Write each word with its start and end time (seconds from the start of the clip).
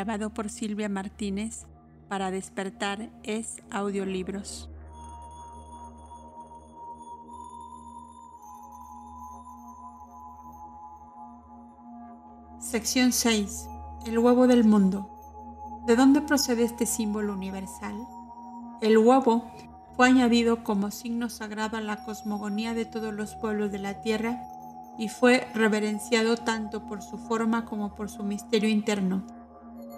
grabado 0.00 0.30
por 0.30 0.48
Silvia 0.48 0.88
Martínez 0.88 1.66
para 2.08 2.30
despertar 2.30 3.10
es 3.22 3.60
audiolibros. 3.70 4.70
Sección 12.58 13.12
6. 13.12 13.68
El 14.06 14.18
huevo 14.18 14.46
del 14.46 14.64
mundo. 14.64 15.10
¿De 15.86 15.96
dónde 15.96 16.22
procede 16.22 16.64
este 16.64 16.86
símbolo 16.86 17.34
universal? 17.34 17.94
El 18.80 18.96
huevo 18.96 19.50
fue 19.96 20.08
añadido 20.08 20.64
como 20.64 20.90
signo 20.90 21.28
sagrado 21.28 21.76
a 21.76 21.82
la 21.82 22.04
cosmogonía 22.04 22.72
de 22.72 22.86
todos 22.86 23.12
los 23.12 23.34
pueblos 23.34 23.70
de 23.70 23.80
la 23.80 24.00
tierra 24.00 24.40
y 24.96 25.10
fue 25.10 25.46
reverenciado 25.52 26.38
tanto 26.38 26.86
por 26.86 27.02
su 27.02 27.18
forma 27.18 27.66
como 27.66 27.94
por 27.94 28.08
su 28.08 28.22
misterio 28.22 28.70
interno. 28.70 29.39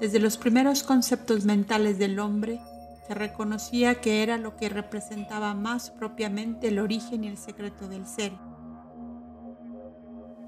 Desde 0.02 0.18
los 0.18 0.36
primeros 0.36 0.82
conceptos 0.82 1.44
mentales 1.44 1.96
del 1.96 2.18
hombre, 2.18 2.60
se 3.06 3.14
reconocía 3.14 4.00
que 4.00 4.24
era 4.24 4.36
lo 4.36 4.56
que 4.56 4.68
representaba 4.68 5.54
más 5.54 5.90
propiamente 5.90 6.66
el 6.66 6.80
origen 6.80 7.22
y 7.22 7.28
el 7.28 7.38
secreto 7.38 7.86
del 7.86 8.04
ser. 8.08 8.32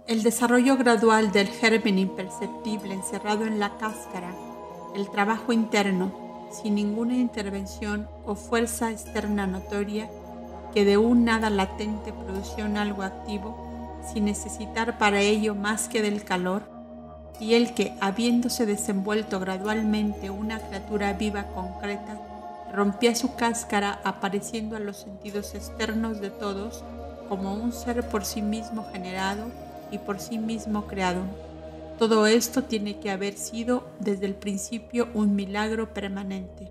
El 0.08 0.24
desarrollo 0.24 0.76
gradual 0.76 1.30
del 1.30 1.46
germen 1.46 2.00
imperceptible 2.00 2.94
encerrado 2.94 3.46
en 3.46 3.60
la 3.60 3.78
cáscara, 3.78 4.34
el 4.96 5.08
trabajo 5.12 5.52
interno, 5.52 6.48
sin 6.50 6.74
ninguna 6.74 7.14
intervención 7.14 8.08
o 8.26 8.34
fuerza 8.34 8.90
externa 8.90 9.46
notoria, 9.46 10.10
que 10.72 10.84
de 10.84 10.96
un 10.96 11.24
nada 11.24 11.48
latente 11.48 12.12
producía 12.12 12.64
un 12.64 12.76
algo 12.76 13.04
activo, 13.04 14.02
sin 14.12 14.24
necesitar 14.24 14.98
para 14.98 15.20
ello 15.20 15.54
más 15.54 15.88
que 15.88 16.02
del 16.02 16.24
calor, 16.24 16.73
y 17.40 17.54
el 17.54 17.74
que, 17.74 17.94
habiéndose 18.00 18.66
desenvuelto 18.66 19.40
gradualmente 19.40 20.30
una 20.30 20.58
criatura 20.58 21.12
viva 21.12 21.44
concreta, 21.48 22.18
rompía 22.72 23.14
su 23.14 23.34
cáscara 23.34 24.00
apareciendo 24.04 24.76
a 24.76 24.80
los 24.80 24.96
sentidos 24.96 25.54
externos 25.54 26.20
de 26.20 26.30
todos 26.30 26.84
como 27.28 27.54
un 27.54 27.72
ser 27.72 28.08
por 28.08 28.24
sí 28.24 28.42
mismo 28.42 28.86
generado 28.92 29.46
y 29.90 29.98
por 29.98 30.20
sí 30.20 30.38
mismo 30.38 30.86
creado. 30.86 31.22
Todo 31.98 32.26
esto 32.26 32.64
tiene 32.64 32.98
que 32.98 33.10
haber 33.10 33.34
sido 33.34 33.86
desde 34.00 34.26
el 34.26 34.34
principio 34.34 35.08
un 35.14 35.36
milagro 35.36 35.94
permanente. 35.94 36.70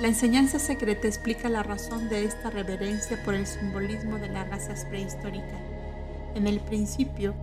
La 0.00 0.08
enseñanza 0.08 0.58
secreta 0.58 1.06
explica 1.06 1.48
la 1.48 1.62
razón 1.62 2.08
de 2.08 2.24
esta 2.24 2.50
reverencia 2.50 3.22
por 3.24 3.34
el 3.34 3.46
simbolismo 3.46 4.18
de 4.18 4.28
las 4.28 4.48
razas 4.48 4.84
prehistóricas. 4.86 5.60
En 6.34 6.46
el 6.46 6.60
principio, 6.60 7.34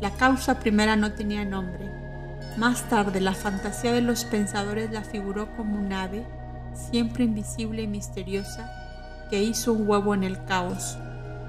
la 0.00 0.10
causa 0.10 0.58
primera 0.58 0.96
no 0.96 1.12
tenía 1.12 1.44
nombre. 1.44 1.90
Más 2.56 2.88
tarde, 2.88 3.20
la 3.20 3.34
fantasía 3.34 3.92
de 3.92 4.00
los 4.00 4.24
pensadores 4.24 4.90
la 4.90 5.02
figuró 5.02 5.54
como 5.56 5.78
un 5.78 5.92
ave, 5.92 6.26
siempre 6.72 7.24
invisible 7.24 7.82
y 7.82 7.86
misteriosa, 7.86 8.70
que 9.30 9.42
hizo 9.42 9.72
un 9.72 9.88
huevo 9.88 10.14
en 10.14 10.24
el 10.24 10.44
caos, 10.44 10.98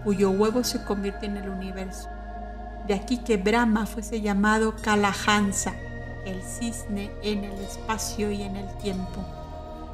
cuyo 0.04 0.32
huevo 0.32 0.64
se 0.64 0.84
convierte 0.84 1.26
en 1.26 1.38
el 1.38 1.50
universo. 1.50 2.10
De 2.88 2.94
aquí 2.94 3.18
que 3.18 3.38
Brahma 3.38 3.86
fuese 3.86 4.22
llamado 4.22 4.76
Kalahansa, 4.76 5.74
el 6.26 6.42
cisne 6.42 7.12
en 7.22 7.44
el 7.44 7.60
espacio 7.60 8.32
y 8.32 8.42
en 8.44 8.56
el 8.56 8.68
tiempo 8.78 9.26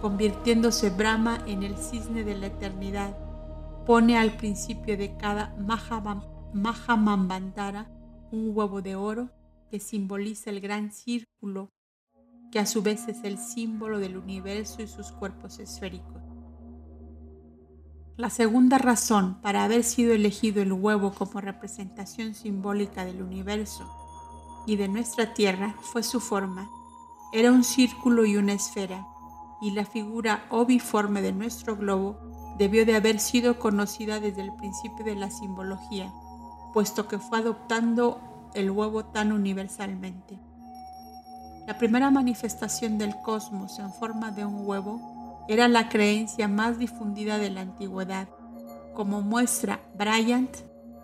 convirtiéndose 0.02 0.90
Brahma 0.90 1.38
en 1.46 1.64
el 1.64 1.78
cisne 1.78 2.24
de 2.24 2.36
la 2.36 2.48
eternidad, 2.48 3.16
pone 3.86 4.18
al 4.18 4.32
principio 4.32 4.98
de 4.98 5.16
cada 5.16 5.54
Mahamambandara 6.54 7.86
un 8.32 8.52
huevo 8.56 8.82
de 8.82 8.96
oro 8.96 9.30
que 9.70 9.80
simboliza 9.80 10.50
el 10.50 10.62
gran 10.62 10.92
círculo, 10.92 11.72
que 12.52 12.60
a 12.60 12.66
su 12.66 12.82
vez 12.82 13.08
es 13.08 13.24
el 13.24 13.38
símbolo 13.38 14.00
del 14.00 14.18
universo 14.18 14.82
y 14.82 14.88
sus 14.88 15.12
cuerpos 15.12 15.60
esféricos. 15.60 16.22
La 18.18 18.30
segunda 18.30 18.78
razón 18.78 19.42
para 19.42 19.64
haber 19.64 19.84
sido 19.84 20.14
elegido 20.14 20.62
el 20.62 20.74
huevo 20.74 21.14
como 21.14 21.42
representación 21.42 22.36
simbólica 22.36 23.06
del 23.06 23.22
universo 23.22 23.90
y 24.68 24.76
de 24.76 24.88
nuestra 24.88 25.34
Tierra 25.34 25.76
fue 25.82 26.04
su 26.04 26.20
forma. 26.20 26.70
Era 27.34 27.52
un 27.52 27.64
círculo 27.64 28.26
y 28.26 28.38
una 28.38 28.54
esfera, 28.54 29.08
y 29.62 29.72
la 29.72 29.86
figura 29.86 30.46
oviforme 30.50 31.22
de 31.22 31.32
nuestro 31.32 31.78
globo 31.78 32.18
debió 32.58 32.86
de 32.86 32.96
haber 32.96 33.20
sido 33.20 33.60
conocida 33.60 34.20
desde 34.20 34.42
el 34.42 34.54
principio 34.56 35.06
de 35.06 35.16
la 35.16 35.32
simbología, 35.32 36.14
puesto 36.74 37.08
que 37.08 37.20
fue 37.20 37.40
adoptando 37.40 38.50
el 38.54 38.72
huevo 38.72 39.06
tan 39.06 39.32
universalmente. 39.32 40.40
La 41.68 41.78
primera 41.78 42.10
manifestación 42.12 42.98
del 42.98 43.16
cosmos 43.22 43.80
en 43.80 43.94
forma 43.94 44.32
de 44.32 44.46
un 44.46 44.68
huevo 44.68 45.46
era 45.48 45.68
la 45.68 45.90
creencia 45.90 46.48
más 46.48 46.78
difundida 46.78 47.38
de 47.38 47.50
la 47.50 47.62
antigüedad. 47.62 48.28
Como 48.94 49.22
muestra, 49.22 49.80
Bryant 49.98 50.56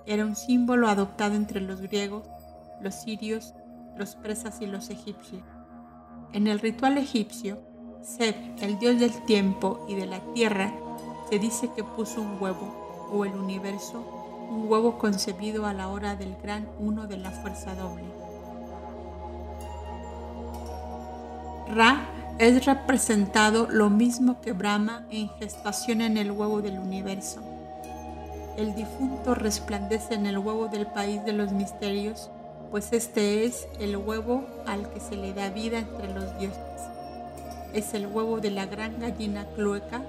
era 0.05 0.25
un 0.25 0.35
símbolo 0.35 0.87
adoptado 0.87 1.35
entre 1.35 1.61
los 1.61 1.81
griegos, 1.81 2.27
los 2.81 2.95
sirios, 2.95 3.53
los 3.97 4.15
persas 4.15 4.61
y 4.61 4.65
los 4.65 4.89
egipcios. 4.89 5.43
En 6.33 6.47
el 6.47 6.59
ritual 6.59 6.97
egipcio, 6.97 7.59
Seb, 8.01 8.35
el 8.61 8.79
dios 8.79 8.99
del 8.99 9.11
tiempo 9.25 9.85
y 9.89 9.95
de 9.95 10.05
la 10.05 10.19
tierra, 10.33 10.73
se 11.29 11.39
dice 11.39 11.69
que 11.75 11.83
puso 11.83 12.21
un 12.21 12.41
huevo, 12.41 13.09
o 13.11 13.25
el 13.25 13.33
universo, 13.33 14.16
un 14.49 14.69
huevo 14.69 14.97
concebido 14.97 15.65
a 15.65 15.73
la 15.73 15.89
hora 15.89 16.15
del 16.15 16.35
gran 16.41 16.67
uno 16.79 17.07
de 17.07 17.17
la 17.17 17.31
fuerza 17.31 17.75
doble. 17.75 18.05
Ra 21.73 22.07
es 22.39 22.65
representado 22.65 23.67
lo 23.69 23.89
mismo 23.89 24.39
que 24.41 24.53
Brahma 24.53 25.05
en 25.09 25.29
gestación 25.39 26.01
en 26.01 26.17
el 26.17 26.31
huevo 26.31 26.61
del 26.61 26.79
universo. 26.79 27.41
El 28.57 28.73
difunto 28.75 29.35
resplandece 29.35 30.13
en 30.13 30.25
el 30.25 30.37
huevo 30.37 30.67
del 30.67 30.87
país 30.87 31.23
de 31.25 31.33
los 31.33 31.51
misterios, 31.51 32.29
pues 32.71 32.93
este 32.93 33.45
es 33.45 33.67
el 33.79 33.97
huevo 33.97 34.45
al 34.65 34.89
que 34.89 34.99
se 34.99 35.15
le 35.15 35.33
da 35.33 35.49
vida 35.49 35.79
entre 35.79 36.13
los 36.13 36.37
dioses 36.39 36.87
es 37.73 37.93
el 37.93 38.07
huevo 38.07 38.39
de 38.39 38.51
la 38.51 38.65
gran 38.65 38.99
gallina 38.99 39.45
clueca, 39.55 40.01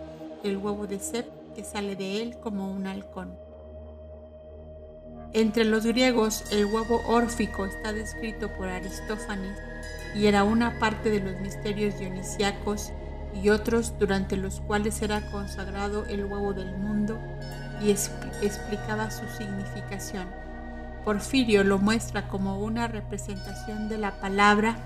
el 0.42 0.56
huevo 0.56 0.86
de 0.86 0.98
Sep 0.98 1.26
que 1.54 1.64
sale 1.64 1.96
de 1.96 2.22
él 2.22 2.38
como 2.38 2.70
un 2.70 2.86
halcón. 2.86 3.47
Entre 5.32 5.64
los 5.64 5.84
griegos, 5.84 6.44
el 6.50 6.64
huevo 6.66 7.02
órfico 7.06 7.66
está 7.66 7.92
descrito 7.92 8.48
por 8.54 8.68
Aristófanes 8.68 9.58
y 10.14 10.26
era 10.26 10.42
una 10.44 10.78
parte 10.78 11.10
de 11.10 11.20
los 11.20 11.38
misterios 11.40 11.98
dionisíacos 11.98 12.92
y 13.34 13.50
otros 13.50 13.92
durante 13.98 14.36
los 14.36 14.60
cuales 14.60 15.02
era 15.02 15.20
consagrado 15.30 16.06
el 16.06 16.24
huevo 16.24 16.54
del 16.54 16.74
mundo 16.76 17.18
y 17.82 17.90
explicaba 17.90 19.10
su 19.10 19.26
significación. 19.36 20.26
Porfirio 21.04 21.62
lo 21.62 21.78
muestra 21.78 22.26
como 22.28 22.58
una 22.58 22.88
representación 22.88 23.88
de 23.88 23.98
la 23.98 24.12
palabra 24.20 24.76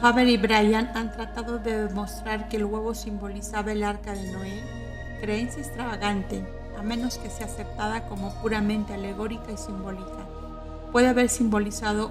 Faber 0.00 0.28
y 0.28 0.36
Bryan 0.36 0.90
han 0.94 1.10
tratado 1.10 1.58
de 1.58 1.86
demostrar 1.86 2.48
que 2.48 2.58
el 2.58 2.66
huevo 2.66 2.94
simbolizaba 2.94 3.72
el 3.72 3.82
arca 3.82 4.12
de 4.12 4.30
Noé, 4.30 4.62
creencia 5.22 5.62
extravagante, 5.62 6.46
a 6.76 6.82
menos 6.82 7.18
que 7.18 7.30
sea 7.30 7.46
aceptada 7.46 8.08
como 8.08 8.34
puramente 8.40 8.94
alegórica 8.94 9.52
y 9.52 9.56
simbólica. 9.56 10.28
Puede 10.92 11.08
haber 11.08 11.28
simbolizado 11.28 12.10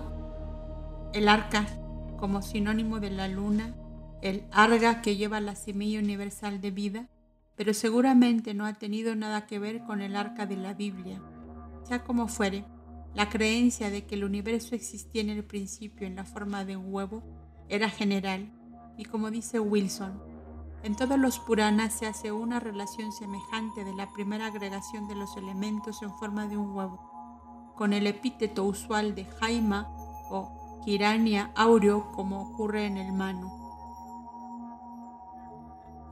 el 1.14 1.28
arca 1.30 1.66
como 2.18 2.42
sinónimo 2.42 3.00
de 3.00 3.12
la 3.12 3.28
luna, 3.28 3.76
el 4.22 4.44
arga 4.52 5.02
que 5.02 5.16
lleva 5.16 5.40
la 5.40 5.56
semilla 5.56 6.00
universal 6.00 6.62
de 6.62 6.72
vida, 6.72 7.08
pero 7.56 7.74
seguramente 7.74 8.54
no 8.54 8.66
ha 8.66 8.74
tenido 8.74 9.16
nada 9.16 9.46
que 9.46 9.60
ver 9.60 9.84
con 9.84 10.02
el 10.02 10.16
arca 10.16 10.46
de 10.46 10.58
la 10.58 10.74
Biblia. 10.74 11.22
Sea 11.84 12.04
como 12.04 12.28
fuere, 12.28 12.66
la 13.14 13.30
creencia 13.30 13.90
de 13.90 14.06
que 14.06 14.16
el 14.16 14.26
universo 14.26 14.76
existía 14.76 15.22
en 15.22 15.30
el 15.30 15.44
principio 15.44 16.06
en 16.06 16.16
la 16.16 16.26
forma 16.26 16.66
de 16.66 16.76
un 16.76 16.94
huevo 16.94 17.24
era 17.70 17.90
general 17.90 18.50
y 18.98 19.06
como 19.06 19.32
dice 19.32 19.60
Wilson, 19.60 20.22
en 20.84 20.96
todos 20.96 21.18
los 21.18 21.40
Puranas 21.40 21.94
se 21.94 22.06
hace 22.06 22.32
una 22.32 22.60
relación 22.60 23.12
semejante 23.12 23.84
de 23.84 23.94
la 23.94 24.12
primera 24.12 24.48
agregación 24.48 25.08
de 25.08 25.16
los 25.16 25.36
elementos 25.38 26.02
en 26.02 26.14
forma 26.14 26.48
de 26.48 26.58
un 26.58 26.76
huevo, 26.76 27.74
con 27.76 27.94
el 27.94 28.08
epíteto 28.08 28.64
usual 28.64 29.16
de 29.16 29.26
Jaima 29.26 29.90
o 30.30 30.82
Kirania 30.86 31.52
aureo 31.56 32.12
como 32.12 32.42
ocurre 32.42 32.86
en 32.86 32.98
el 32.98 33.12
Manu. 33.14 33.52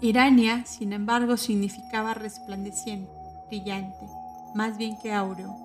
Irania, 0.02 0.66
sin 0.66 0.92
embargo, 0.92 1.38
significaba 1.38 2.14
resplandeciente, 2.14 3.12
brillante, 3.48 4.08
más 4.56 4.78
bien 4.78 4.98
que 5.02 5.14
áureo, 5.14 5.56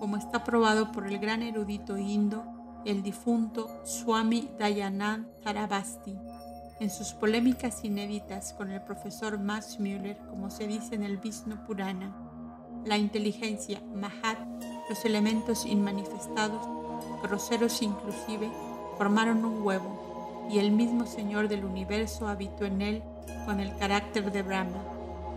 como 0.00 0.16
está 0.16 0.42
probado 0.42 0.90
por 0.90 1.06
el 1.06 1.18
gran 1.18 1.42
erudito 1.42 1.96
indo 1.96 2.44
el 2.84 3.02
difunto 3.02 3.68
Swami 3.84 4.50
Dayanand 4.58 5.26
Tarabasti 5.42 6.16
en 6.80 6.90
sus 6.90 7.12
polémicas 7.12 7.84
inéditas 7.84 8.52
con 8.52 8.70
el 8.70 8.80
profesor 8.80 9.38
Max 9.38 9.78
Müller, 9.78 10.16
como 10.28 10.50
se 10.50 10.66
dice 10.66 10.94
en 10.94 11.04
el 11.04 11.18
Vishnu 11.18 11.56
Purana. 11.66 12.14
La 12.84 12.98
inteligencia, 12.98 13.80
Mahat, 13.94 14.38
los 14.88 15.04
elementos 15.04 15.64
inmanifestados, 15.66 16.66
groseros 17.22 17.80
inclusive, 17.80 18.50
formaron 18.98 19.44
un 19.44 19.62
huevo, 19.62 20.46
y 20.50 20.58
el 20.58 20.72
mismo 20.72 21.06
Señor 21.06 21.48
del 21.48 21.64
universo 21.64 22.28
habitó 22.28 22.64
en 22.64 22.82
él 22.82 23.02
con 23.46 23.60
el 23.60 23.74
carácter 23.76 24.30
de 24.30 24.42
Brahma. 24.42 24.82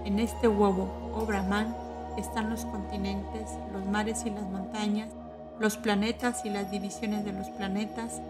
En 0.05 0.19
este 0.19 0.47
huevo, 0.47 1.11
o 1.13 1.25
Brahman, 1.25 1.75
están 2.17 2.49
los 2.49 2.65
continentes, 2.65 3.51
los 3.71 3.85
mares 3.85 4.23
y 4.25 4.31
las 4.31 4.43
montañas, 4.43 5.09
los 5.59 5.77
planetas 5.77 6.45
y 6.45 6.49
las 6.49 6.69
divisiones 6.71 7.23
de 7.23 7.33
los 7.33 7.47
planetas, 7.49 8.21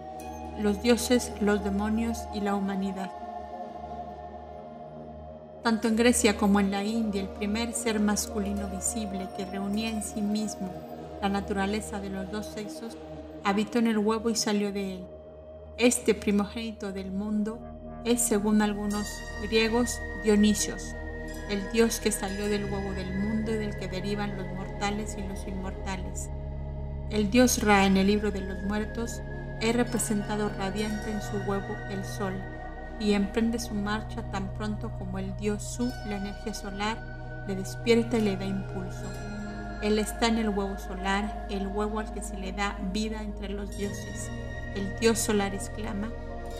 los 0.59 0.81
dioses, 0.81 1.31
los 1.39 1.63
demonios 1.63 2.19
y 2.33 2.41
la 2.41 2.55
humanidad. 2.55 3.11
Tanto 5.63 5.87
en 5.87 5.95
Grecia 5.95 6.37
como 6.37 6.59
en 6.59 6.71
la 6.71 6.83
India, 6.83 7.21
el 7.21 7.27
primer 7.27 7.73
ser 7.73 7.99
masculino 7.99 8.69
visible 8.69 9.27
que 9.35 9.45
reunía 9.45 9.89
en 9.89 10.01
sí 10.01 10.21
mismo 10.21 10.71
la 11.21 11.29
naturaleza 11.29 11.99
de 11.99 12.09
los 12.09 12.31
dos 12.31 12.45
sexos, 12.45 12.97
habitó 13.43 13.79
en 13.79 13.87
el 13.87 13.97
huevo 13.97 14.29
y 14.29 14.35
salió 14.35 14.71
de 14.71 14.95
él. 14.95 15.05
Este 15.77 16.13
primogénito 16.13 16.91
del 16.91 17.11
mundo 17.11 17.59
es, 18.05 18.21
según 18.21 18.61
algunos 18.61 19.07
griegos, 19.43 19.99
Dionisios, 20.23 20.95
el 21.49 21.71
dios 21.71 21.99
que 21.99 22.11
salió 22.11 22.47
del 22.47 22.65
huevo 22.65 22.93
del 22.93 23.13
mundo 23.17 23.51
y 23.51 23.57
del 23.57 23.77
que 23.77 23.87
derivan 23.87 24.37
los 24.37 24.47
mortales 24.47 25.15
y 25.17 25.21
los 25.21 25.47
inmortales. 25.47 26.29
El 27.09 27.29
dios 27.29 27.63
Ra 27.63 27.85
en 27.85 27.97
el 27.97 28.07
libro 28.07 28.31
de 28.31 28.41
los 28.41 28.63
muertos 28.63 29.21
es 29.61 29.75
representado 29.75 30.49
radiante 30.49 31.11
en 31.11 31.21
su 31.21 31.37
huevo 31.49 31.75
el 31.89 32.05
sol 32.05 32.33
y 32.99 33.13
emprende 33.13 33.59
su 33.59 33.73
marcha 33.73 34.23
tan 34.31 34.53
pronto 34.53 34.91
como 34.97 35.19
el 35.19 35.35
dios 35.37 35.63
Su, 35.63 35.91
la 36.07 36.17
energía 36.17 36.53
solar, 36.53 36.97
le 37.47 37.55
despierta 37.55 38.17
y 38.17 38.21
le 38.21 38.37
da 38.37 38.45
impulso. 38.45 39.05
Él 39.81 39.99
está 39.99 40.27
en 40.27 40.39
el 40.39 40.49
huevo 40.49 40.77
solar, 40.77 41.47
el 41.49 41.67
huevo 41.67 41.99
al 41.99 42.11
que 42.11 42.23
se 42.23 42.37
le 42.37 42.51
da 42.51 42.77
vida 42.91 43.21
entre 43.21 43.49
los 43.49 43.77
dioses. 43.77 44.29
El 44.75 44.99
dios 44.99 45.19
solar 45.19 45.53
exclama, 45.53 46.09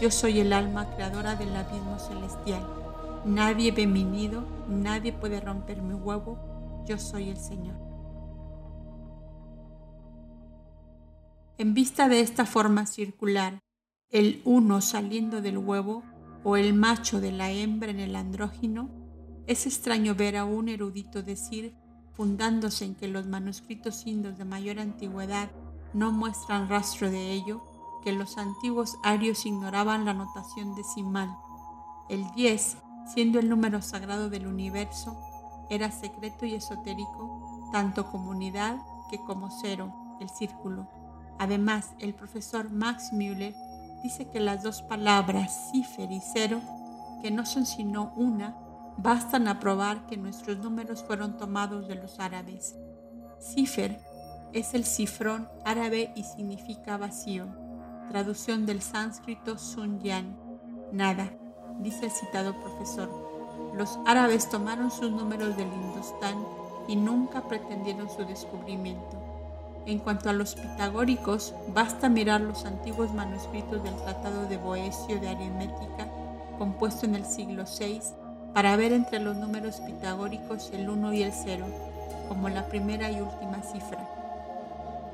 yo 0.01 0.11
soy 0.11 0.39
el 0.39 0.53
alma 0.53 0.87
creadora 0.95 1.35
del 1.35 1.55
abismo 1.55 1.97
celestial. 1.99 2.65
Nadie 3.25 3.71
ve 3.71 3.87
mi 3.87 4.03
nido, 4.03 4.43
nadie 4.67 5.11
puede 5.11 5.41
romper 5.41 5.81
mi 5.81 5.95
huevo, 5.95 6.37
yo 6.85 6.97
soy 6.99 7.29
el 7.29 7.37
Señor. 7.37 7.86
En 11.59 11.73
vista 11.73 12.07
de 12.07 12.21
esta 12.21 12.45
forma 12.45 12.85
circular, 12.85 13.63
el 14.11 14.43
uno 14.45 14.79
saliendo 14.79 15.41
del 15.41 15.57
huevo 15.57 16.03
o 16.43 16.55
el 16.55 16.75
macho 16.75 17.19
de 17.19 17.31
la 17.31 17.49
hembra 17.49 17.89
en 17.89 17.99
el 17.99 18.15
andrógino, 18.15 18.91
es 19.47 19.65
extraño 19.65 20.13
ver 20.13 20.37
a 20.37 20.45
un 20.45 20.69
erudito 20.69 21.23
decir, 21.23 21.75
fundándose 22.13 22.85
en 22.85 22.93
que 22.93 23.07
los 23.07 23.25
manuscritos 23.25 24.05
indios 24.05 24.37
de 24.37 24.45
mayor 24.45 24.77
antigüedad 24.77 25.49
no 25.93 26.11
muestran 26.11 26.69
rastro 26.69 27.09
de 27.09 27.31
ello, 27.31 27.63
que 28.03 28.11
los 28.11 28.37
antiguos 28.37 28.99
arios 29.01 29.47
ignoraban 29.47 30.05
la 30.05 30.13
notación 30.13 30.75
decimal. 30.75 31.35
El 32.07 32.29
10, 32.35 32.77
siendo 33.15 33.39
el 33.39 33.49
número 33.49 33.81
sagrado 33.81 34.29
del 34.29 34.45
universo, 34.45 35.19
era 35.71 35.89
secreto 35.89 36.45
y 36.45 36.53
esotérico, 36.53 37.71
tanto 37.71 38.11
como 38.11 38.29
unidad 38.29 38.77
que 39.09 39.17
como 39.17 39.49
cero, 39.49 39.91
el 40.21 40.29
círculo. 40.29 40.87
Además, 41.39 41.91
el 41.99 42.13
profesor 42.13 42.69
Max 42.69 43.13
Müller 43.13 43.53
dice 44.03 44.29
que 44.29 44.39
las 44.39 44.63
dos 44.63 44.81
palabras 44.81 45.71
cifra 45.71 46.05
y 46.05 46.21
cero, 46.33 46.61
que 47.21 47.31
no 47.31 47.45
son 47.45 47.65
sino 47.65 48.13
una, 48.15 48.55
bastan 48.97 49.47
a 49.47 49.59
probar 49.59 50.07
que 50.07 50.17
nuestros 50.17 50.57
números 50.57 51.03
fueron 51.03 51.37
tomados 51.37 51.87
de 51.87 51.95
los 51.95 52.19
árabes. 52.19 52.75
Cifer 53.39 53.99
es 54.53 54.73
el 54.73 54.85
cifrón 54.85 55.47
árabe 55.65 56.11
y 56.15 56.23
significa 56.23 56.97
vacío. 56.97 57.47
Traducción 58.09 58.65
del 58.65 58.81
sánscrito 58.81 59.57
Sun-Yan, 59.57 60.37
nada, 60.91 61.31
dice 61.79 62.05
el 62.05 62.11
citado 62.11 62.59
profesor. 62.59 63.09
Los 63.75 63.99
árabes 64.05 64.49
tomaron 64.49 64.89
sus 64.89 65.11
números 65.11 65.55
del 65.57 65.67
Indostán 65.67 66.37
y 66.87 66.95
nunca 66.95 67.47
pretendieron 67.47 68.09
su 68.09 68.25
descubrimiento. 68.25 69.26
En 69.87 69.99
cuanto 69.99 70.29
a 70.29 70.33
los 70.33 70.55
pitagóricos, 70.55 71.55
basta 71.73 72.09
mirar 72.09 72.41
los 72.41 72.65
antiguos 72.65 73.13
manuscritos 73.13 73.81
del 73.81 73.95
Tratado 73.95 74.45
de 74.45 74.57
Boesio 74.57 75.17
de 75.21 75.29
Aritmética, 75.29 76.09
compuesto 76.57 77.05
en 77.05 77.15
el 77.15 77.25
siglo 77.25 77.63
VI, 77.63 78.01
para 78.53 78.75
ver 78.75 78.91
entre 78.91 79.19
los 79.19 79.37
números 79.37 79.77
pitagóricos 79.77 80.71
el 80.73 80.89
1 80.89 81.13
y 81.13 81.23
el 81.23 81.31
0, 81.31 81.65
como 82.27 82.49
la 82.49 82.67
primera 82.67 83.09
y 83.09 83.21
última 83.21 83.63
cifra. 83.63 84.05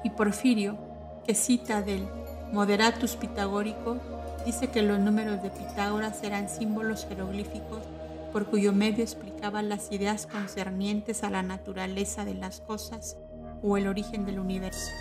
Y 0.04 0.10
Porfirio, 0.10 0.76
que 1.24 1.36
cita 1.36 1.84
del 1.84 2.08
Moderatus 2.52 3.16
Pitagórico, 3.16 3.98
dice 4.44 4.72
que 4.72 4.82
los 4.82 4.98
números 4.98 5.44
de 5.44 5.52
Pitágoras 5.52 6.24
eran 6.24 6.50
símbolos 6.50 7.06
jeroglíficos 7.08 7.84
por 8.32 8.48
cuyo 8.48 8.74
medio 8.74 9.04
explicaban 9.04 9.70
las 9.70 9.92
ideas 9.92 10.26
concernientes 10.26 11.24
a 11.24 11.30
la 11.30 11.44
naturaleza 11.44 12.26
de 12.26 12.34
las 12.34 12.60
cosas 12.60 13.18
o 13.64 13.78
el 13.78 13.88
origen 13.88 14.26
del 14.26 14.40
universo. 14.40 14.92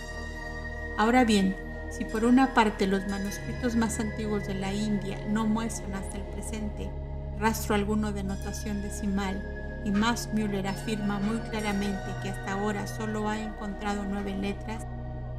Ahora 0.96 1.24
bien, 1.24 1.56
si 1.90 2.04
por 2.06 2.24
una 2.24 2.54
parte 2.54 2.86
los 2.86 3.06
manuscritos 3.08 3.76
más 3.76 4.00
antiguos 4.00 4.46
de 4.46 4.54
la 4.54 4.72
India 4.72 5.18
no 5.28 5.46
muestran 5.46 5.94
hasta 5.94 6.16
el 6.16 6.22
presente 6.24 6.90
rastro 7.38 7.74
alguno 7.74 8.12
de 8.12 8.22
notación 8.22 8.82
decimal, 8.82 9.42
y 9.84 9.90
Max 9.90 10.28
Müller 10.32 10.68
afirma 10.68 11.18
muy 11.18 11.38
claramente 11.50 12.14
que 12.22 12.30
hasta 12.30 12.52
ahora 12.52 12.86
solo 12.86 13.28
ha 13.28 13.38
encontrado 13.38 14.04
nueve 14.08 14.32
letras 14.32 14.86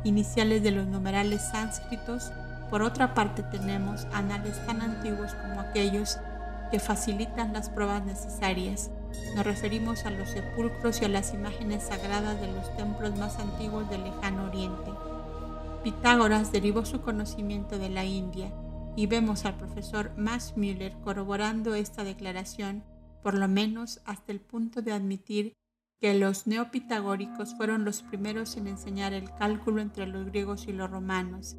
iniciales 0.03 0.61
de 0.63 0.71
los 0.71 0.85
numerales 0.85 1.41
sánscritos, 1.49 2.31
por 2.69 2.81
otra 2.81 3.13
parte 3.13 3.41
tenemos 3.43 4.05
anales 4.13 4.63
tan 4.65 4.81
antiguos 4.81 5.33
como 5.35 5.61
aquellos 5.61 6.19
que 6.71 6.79
facilitan 6.79 7.53
las 7.53 7.69
pruebas 7.69 8.03
necesarias 8.03 8.91
nos 9.35 9.45
referimos 9.45 10.05
a 10.05 10.11
los 10.11 10.29
sepulcros 10.29 11.01
y 11.01 11.05
a 11.05 11.09
las 11.09 11.33
imágenes 11.33 11.83
sagradas 11.83 12.39
de 12.39 12.51
los 12.51 12.75
templos 12.77 13.17
más 13.17 13.39
antiguos 13.39 13.89
del 13.89 14.03
lejano 14.03 14.45
oriente. 14.45 14.91
Pitágoras 15.83 16.51
derivó 16.51 16.85
su 16.85 17.01
conocimiento 17.01 17.77
de 17.77 17.89
la 17.89 18.05
India 18.05 18.53
y 18.95 19.07
vemos 19.07 19.45
al 19.45 19.57
profesor 19.57 20.11
Max 20.17 20.53
Müller 20.55 20.93
corroborando 21.03 21.75
esta 21.75 22.03
declaración, 22.03 22.83
por 23.21 23.33
lo 23.33 23.47
menos 23.47 24.01
hasta 24.05 24.31
el 24.31 24.39
punto 24.39 24.81
de 24.81 24.93
admitir 24.93 25.53
que 25.99 26.13
los 26.13 26.47
neopitagóricos 26.47 27.55
fueron 27.55 27.85
los 27.85 28.01
primeros 28.01 28.57
en 28.57 28.67
enseñar 28.67 29.13
el 29.13 29.33
cálculo 29.33 29.81
entre 29.81 30.05
los 30.05 30.25
griegos 30.25 30.67
y 30.67 30.73
los 30.73 30.89
romanos, 30.89 31.55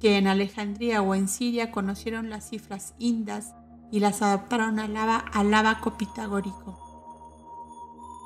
que 0.00 0.18
en 0.18 0.28
Alejandría 0.28 1.02
o 1.02 1.14
en 1.14 1.28
Siria 1.28 1.70
conocieron 1.70 2.30
las 2.30 2.48
cifras 2.48 2.94
indas 2.98 3.54
y 3.90 4.00
las 4.00 4.22
adaptaron 4.22 4.78
al, 4.78 5.54
abaco 5.54 5.96
pitagórico. 5.96 6.78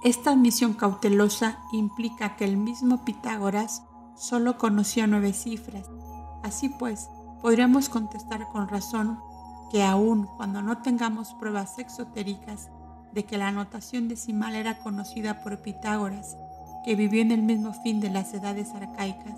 Esta 0.02 0.30
admisión 0.30 0.72
cautelosa 0.74 1.58
implica 1.72 2.36
que 2.36 2.44
el 2.44 2.56
mismo 2.56 3.04
Pitágoras 3.04 3.82
solo 4.16 4.56
conoció 4.56 5.06
nueve 5.06 5.32
cifras. 5.34 5.90
Así 6.42 6.70
pues, 6.70 7.10
podríamos 7.42 7.88
contestar 7.88 8.48
con 8.48 8.68
razón 8.68 9.18
que 9.70 9.84
aun 9.84 10.26
cuando 10.36 10.62
no 10.62 10.78
tengamos 10.78 11.34
pruebas 11.34 11.78
exotéricas 11.78 12.70
de 13.12 13.24
que 13.24 13.36
la 13.36 13.52
notación 13.52 14.08
decimal 14.08 14.54
era 14.54 14.78
conocida 14.78 15.42
por 15.42 15.60
Pitágoras, 15.60 16.36
que 16.84 16.96
vivió 16.96 17.20
en 17.20 17.32
el 17.32 17.42
mismo 17.42 17.74
fin 17.74 18.00
de 18.00 18.08
las 18.08 18.32
edades 18.32 18.72
arcaicas, 18.74 19.36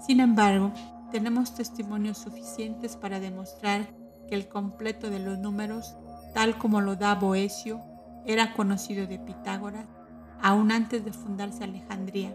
sin 0.00 0.20
embargo, 0.20 0.72
tenemos 1.12 1.54
testimonios 1.54 2.16
suficientes 2.18 2.96
para 2.96 3.20
demostrar 3.20 3.86
el 4.30 4.48
completo 4.48 5.10
de 5.10 5.18
los 5.18 5.38
números, 5.38 5.96
tal 6.34 6.56
como 6.58 6.80
lo 6.80 6.96
da 6.96 7.14
Boesio, 7.14 7.80
era 8.24 8.52
conocido 8.54 9.06
de 9.06 9.18
Pitágoras 9.18 9.86
aún 10.42 10.72
antes 10.72 11.04
de 11.04 11.12
fundarse 11.12 11.64
Alejandría. 11.64 12.34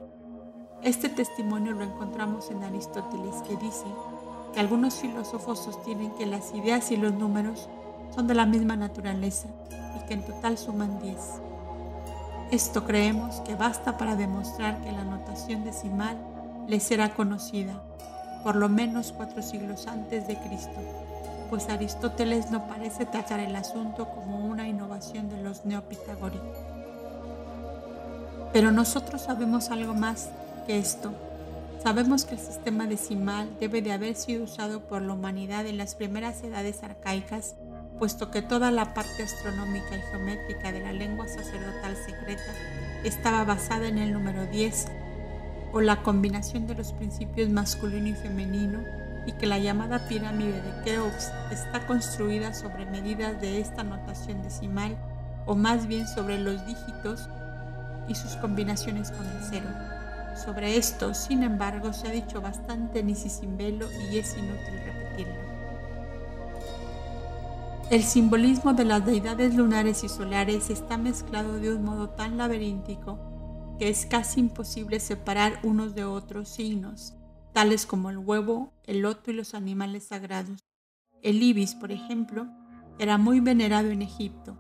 Este 0.84 1.10
testimonio 1.10 1.72
lo 1.72 1.84
encontramos 1.84 2.52
en 2.52 2.64
Aristóteles, 2.64 3.36
que 3.48 3.56
dice 3.58 3.86
que 4.54 4.60
algunos 4.60 4.96
filósofos 4.96 5.60
sostienen 5.60 6.12
que 6.12 6.25
las 6.25 6.54
ideas 6.54 6.92
y 6.92 6.98
los 6.98 7.14
números 7.14 7.68
son 8.14 8.28
de 8.28 8.36
la 8.36 8.46
misma 8.46 8.75
naturaleza 8.75 9.48
y 9.98 10.06
que 10.06 10.14
en 10.14 10.25
total 10.25 10.58
suman 10.58 11.00
10. 11.00 11.18
Esto 12.52 12.86
creemos 12.86 13.42
que 13.42 13.56
basta 13.56 13.98
para 13.98 14.16
demostrar 14.16 14.82
que 14.82 14.92
la 14.92 15.04
notación 15.04 15.64
decimal 15.64 16.18
les 16.68 16.92
era 16.92 17.16
conocida, 17.16 17.82
por 18.44 18.56
lo 18.56 18.70
menos 18.70 19.12
cuatro 19.12 19.42
siglos 19.42 19.88
antes 19.88 20.28
de 20.28 20.38
Cristo 20.38 20.80
pues 21.50 21.70
Aristóteles 21.70 22.52
no 22.52 22.68
parece 22.68 23.06
tratar 23.06 23.40
el 23.40 23.56
asunto 23.56 24.10
como 24.10 24.46
una 24.46 24.68
innovación 24.68 25.30
de 25.30 25.42
los 25.42 25.66
neopitagóricos. 25.66 26.58
Pero 28.54 28.72
nosotros 28.72 29.22
sabemos 29.22 29.70
algo 29.70 29.94
más 29.94 30.30
que 30.66 30.78
esto. 30.78 31.14
Sabemos 31.84 32.25
que 32.25 32.36
el 32.36 32.42
sistema 32.42 32.88
decimal 32.88 33.50
debe 33.60 33.82
de 33.82 33.92
haber 33.92 34.16
sido 34.16 34.46
usado 34.46 34.82
por 34.82 35.02
la 35.02 35.14
humanidad 35.14 35.68
en 35.68 35.78
las 35.78 35.94
primeras 35.94 36.44
edades 36.44 36.82
arcaicas, 36.82 37.56
puesto 38.00 38.32
que 38.32 38.42
toda 38.42 38.72
la 38.72 38.94
parte 38.94 39.24
astronómica 39.24 39.96
y 39.96 40.02
geométrica 40.12 40.72
de 40.72 40.80
la 40.80 40.94
lengua 40.94 41.28
sacerdotal 41.28 41.96
secreta 41.96 42.52
estaba 43.04 43.44
basada 43.44 43.88
en 43.88 44.00
el 44.00 44.14
número 44.14 44.46
10, 44.48 44.88
o 45.74 45.82
la 45.82 46.02
combinación 46.02 46.66
de 46.66 46.75
los 46.75 46.94
principios 46.94 47.50
masculino 47.50 48.08
y 48.08 48.14
femenino 48.14 49.05
y 49.25 49.34
que 49.34 49.48
la 49.48 49.60
llamada 49.60 50.08
pirámide 50.08 50.62
de 50.62 50.84
Keops 50.84 51.32
está 51.51 51.86
construida 51.88 52.53
sobre 52.53 52.86
medidas 52.86 53.39
de 53.41 53.60
esta 53.60 53.84
notación 53.84 54.41
decimal 54.44 54.98
o 55.46 55.55
más 55.55 55.88
bien 55.88 56.08
sobre 56.08 56.39
los 56.39 56.65
dígitos 56.65 57.29
y 58.08 58.15
sus 58.15 58.36
combinaciones 58.38 59.12
con 59.12 59.25
el 59.25 59.44
cero. 59.50 59.67
Sobre 60.36 60.77
esto, 60.77 61.13
sin 61.13 61.44
embargo, 61.44 61.94
se 61.94 62.08
ha 62.08 62.12
dicho 62.12 62.41
bastante 62.41 63.00
en 63.00 63.10
Isisimbelo 63.10 63.88
y 64.12 64.17
es 64.17 64.38
inútil 64.38 64.82
repetirlo. 64.86 65.55
El 67.89 68.03
simbolismo 68.03 68.74
de 68.74 68.84
las 68.84 69.05
deidades 69.05 69.53
lunares 69.53 70.03
y 70.03 70.10
solares 70.10 70.70
está 70.70 70.98
mezclado 70.98 71.60
de 71.60 71.74
un 71.74 71.84
modo 71.84 72.10
tan 72.10 72.38
laberíntico 72.38 73.20
que 73.77 73.89
es 73.89 74.05
casi 74.05 74.39
imposible 74.39 75.00
separar 75.00 75.60
unos 75.63 75.96
de 75.96 76.05
otros 76.05 76.50
signos, 76.50 77.13
tales 77.56 77.86
como 77.86 78.10
el 78.10 78.18
huevo, 78.18 78.74
el 78.84 79.00
loto 79.00 79.32
y 79.32 79.34
los 79.34 79.54
animales 79.54 80.04
sagrados. 80.08 80.66
El 81.22 81.42
ibis, 81.42 81.74
por 81.74 81.94
ejemplo, 81.94 82.48
era 83.00 83.18
muy 83.18 83.40
venerado 83.40 83.88
en 83.92 84.02
Egipto. 84.02 84.58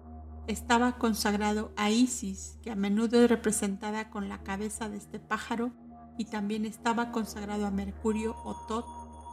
Estaba 0.47 0.93
consagrado 0.93 1.73
a 1.75 1.89
Isis, 1.89 2.57
que 2.63 2.71
a 2.71 2.75
menudo 2.75 3.21
es 3.21 3.29
representada 3.29 4.09
con 4.09 4.29
la 4.29 4.43
cabeza 4.43 4.87
de 4.87 4.95
este 4.95 5.19
pájaro, 5.19 5.73
y 6.17 6.23
también 6.23 6.63
estaba 6.63 7.11
consagrado 7.11 7.67
a 7.67 7.71
Mercurio 7.71 8.33
o 8.45 8.55
Tot, 8.65 8.85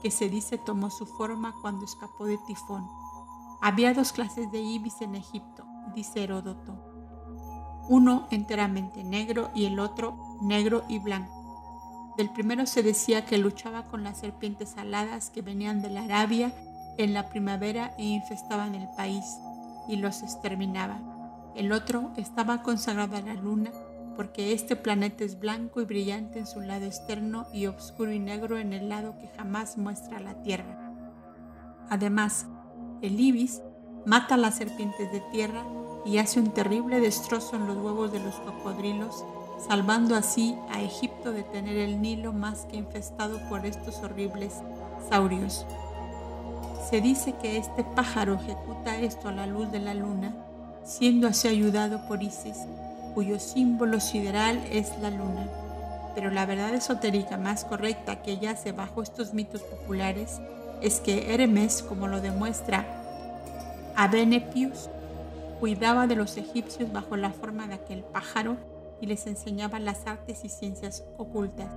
que 0.02 0.10
se 0.10 0.28
dice 0.28 0.58
tomó 0.58 0.90
su 0.90 1.06
forma 1.06 1.54
cuando 1.62 1.84
escapó 1.84 2.26
de 2.26 2.38
Tifón. 2.48 2.84
Había 3.60 3.94
dos 3.94 4.10
clases 4.10 4.50
de 4.50 4.58
ibis 4.58 5.00
en 5.02 5.14
Egipto, 5.14 5.64
dice 5.94 6.24
Heródoto. 6.24 6.74
Uno 7.88 8.26
enteramente 8.32 9.04
negro 9.04 9.52
y 9.54 9.66
el 9.66 9.78
otro 9.78 10.18
negro 10.42 10.82
y 10.88 10.98
blanco. 10.98 11.41
Del 12.16 12.30
primero 12.30 12.66
se 12.66 12.82
decía 12.82 13.24
que 13.24 13.38
luchaba 13.38 13.86
con 13.86 14.04
las 14.04 14.18
serpientes 14.18 14.76
aladas 14.76 15.30
que 15.30 15.42
venían 15.42 15.82
de 15.82 15.90
la 15.90 16.04
Arabia 16.04 16.52
en 16.98 17.14
la 17.14 17.28
primavera 17.28 17.94
e 17.98 18.04
infestaban 18.04 18.74
el 18.74 18.88
país 18.96 19.24
y 19.88 19.96
los 19.96 20.22
exterminaba. 20.22 21.00
El 21.56 21.72
otro 21.72 22.12
estaba 22.16 22.62
consagrado 22.62 23.16
a 23.16 23.22
la 23.22 23.34
luna 23.34 23.70
porque 24.16 24.52
este 24.52 24.76
planeta 24.76 25.24
es 25.24 25.38
blanco 25.38 25.80
y 25.80 25.84
brillante 25.84 26.38
en 26.38 26.46
su 26.46 26.60
lado 26.60 26.84
externo 26.84 27.46
y 27.52 27.66
oscuro 27.66 28.12
y 28.12 28.18
negro 28.18 28.58
en 28.58 28.72
el 28.72 28.88
lado 28.88 29.16
que 29.18 29.28
jamás 29.28 29.78
muestra 29.78 30.20
la 30.20 30.42
Tierra. 30.42 30.92
Además, 31.88 32.46
el 33.00 33.18
ibis 33.18 33.62
mata 34.06 34.34
a 34.34 34.38
las 34.38 34.56
serpientes 34.56 35.10
de 35.12 35.20
tierra 35.32 35.64
y 36.04 36.18
hace 36.18 36.40
un 36.40 36.52
terrible 36.52 37.00
destrozo 37.00 37.56
en 37.56 37.66
los 37.66 37.76
huevos 37.76 38.12
de 38.12 38.20
los 38.20 38.34
cocodrilos, 38.36 39.24
salvando 39.66 40.16
así 40.16 40.56
a 40.70 40.80
Egipto 40.80 41.32
de 41.32 41.42
tener 41.42 41.76
el 41.76 42.00
Nilo 42.02 42.32
más 42.32 42.66
que 42.66 42.76
infestado 42.76 43.38
por 43.48 43.64
estos 43.66 43.98
horribles 43.98 44.54
saurios. 45.08 45.66
Se 46.90 47.00
dice 47.00 47.34
que 47.40 47.56
este 47.56 47.84
pájaro 47.84 48.34
ejecuta 48.34 48.98
esto 48.98 49.28
a 49.28 49.32
la 49.32 49.46
luz 49.46 49.70
de 49.70 49.78
la 49.78 49.94
luna, 49.94 50.34
siendo 50.84 51.28
así 51.28 51.48
ayudado 51.48 52.06
por 52.08 52.22
Isis, 52.22 52.56
cuyo 53.14 53.38
símbolo 53.38 54.00
sideral 54.00 54.62
es 54.70 54.92
la 55.00 55.10
luna. 55.10 55.48
Pero 56.14 56.30
la 56.30 56.44
verdad 56.44 56.74
esotérica 56.74 57.38
más 57.38 57.64
correcta 57.64 58.20
que 58.22 58.38
yace 58.38 58.72
bajo 58.72 59.02
estos 59.02 59.32
mitos 59.32 59.62
populares 59.62 60.40
es 60.82 61.00
que 61.00 61.32
Hermes, 61.32 61.82
como 61.82 62.08
lo 62.08 62.20
demuestra 62.20 62.84
Abenepius, 63.94 64.90
cuidaba 65.60 66.06
de 66.06 66.16
los 66.16 66.36
egipcios 66.36 66.92
bajo 66.92 67.16
la 67.16 67.30
forma 67.30 67.68
de 67.68 67.74
aquel 67.74 68.02
pájaro 68.02 68.56
y 69.02 69.06
les 69.06 69.26
enseñaba 69.26 69.78
las 69.78 70.06
artes 70.06 70.46
y 70.46 70.48
ciencias 70.48 71.04
ocultas. 71.18 71.68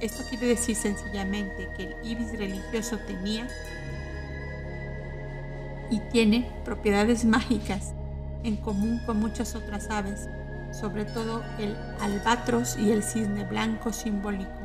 Esto 0.00 0.22
quiere 0.28 0.48
decir 0.48 0.76
sencillamente 0.76 1.68
que 1.78 1.84
el 1.84 1.94
ibis 2.04 2.38
religioso 2.38 2.98
tenía 3.06 3.48
y 5.90 6.00
tiene 6.10 6.50
propiedades 6.66 7.24
mágicas 7.24 7.94
en 8.44 8.58
común 8.58 9.00
con 9.06 9.18
muchas 9.18 9.54
otras 9.54 9.88
aves, 9.88 10.28
sobre 10.78 11.06
todo 11.06 11.42
el 11.58 11.74
albatros 12.00 12.76
y 12.76 12.92
el 12.92 13.02
cisne 13.02 13.44
blanco 13.44 13.94
simbólico 13.94 14.60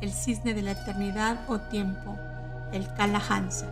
el 0.00 0.12
cisne 0.12 0.54
de 0.54 0.62
la 0.62 0.72
eternidad 0.72 1.40
o 1.48 1.60
tiempo, 1.60 2.16
el 2.72 2.92
Kalahansa. 2.94 3.66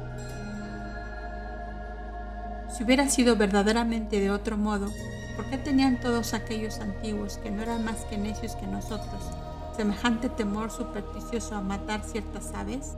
Si 2.71 2.83
hubiera 2.83 3.09
sido 3.09 3.37
verdaderamente 3.37 4.21
de 4.21 4.31
otro 4.31 4.57
modo, 4.57 4.91
¿por 5.37 5.49
qué 5.51 5.59
tenían 5.59 6.01
todos 6.01 6.35
aquellos 6.35 6.81
antiguos 6.81 7.39
que 7.39 7.51
no 7.51 7.63
eran 7.63 7.85
más 7.85 8.05
que 8.07 8.19
necios 8.19 8.57
que 8.57 8.67
nosotros, 8.67 9.23
semejante 9.77 10.29
temor 10.29 10.71
supersticioso 10.71 11.57
a 11.57 11.61
matar 11.61 12.03
ciertas 12.05 12.53
aves? 12.55 12.97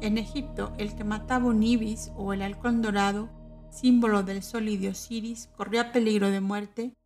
En 0.00 0.18
Egipto, 0.18 0.72
el 0.78 0.96
que 0.96 1.04
mataba 1.04 1.46
un 1.46 1.62
ibis 1.62 2.10
o 2.16 2.32
el 2.32 2.42
halcón 2.42 2.82
dorado, 2.82 3.28
símbolo 3.70 4.22
del 4.22 4.42
sol 4.42 4.68
y 4.68 4.76
de 4.76 4.88
Osiris, 4.88 5.48
corría 5.56 5.92
peligro 5.92 6.30
de 6.30 6.40
muerte 6.40 6.96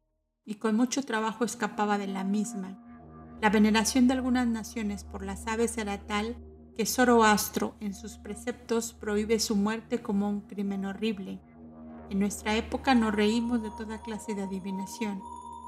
y 0.45 0.55
con 0.55 0.77
mucho 0.77 1.03
trabajo 1.03 1.45
escapaba 1.45 1.99
de 1.99 2.07
la 2.07 2.25
misma. 2.25 2.83
La 3.43 3.51
veneración 3.51 4.09
de 4.09 4.15
algunas 4.15 4.47
naciones 4.47 5.05
por 5.05 5.23
las 5.23 5.47
aves 5.47 5.77
era 5.77 5.99
tal 6.07 6.37
que 6.77 6.87
Zoroastro 6.87 7.75
en 7.81 7.95
sus 7.95 8.19
preceptos 8.19 8.93
prohíbe 8.93 9.41
su 9.41 9.57
muerte 9.57 10.01
como 10.01 10.29
un 10.29 10.43
crimen 10.43 10.85
horrible. 10.85 11.41
En 12.11 12.21
nuestra 12.21 12.55
época 12.55 12.95
nos 12.95 13.15
reímos 13.15 13.63
de 13.63 13.71
toda 13.71 13.99
clase 13.99 14.35
de 14.35 14.45
adivinación. 14.45 15.23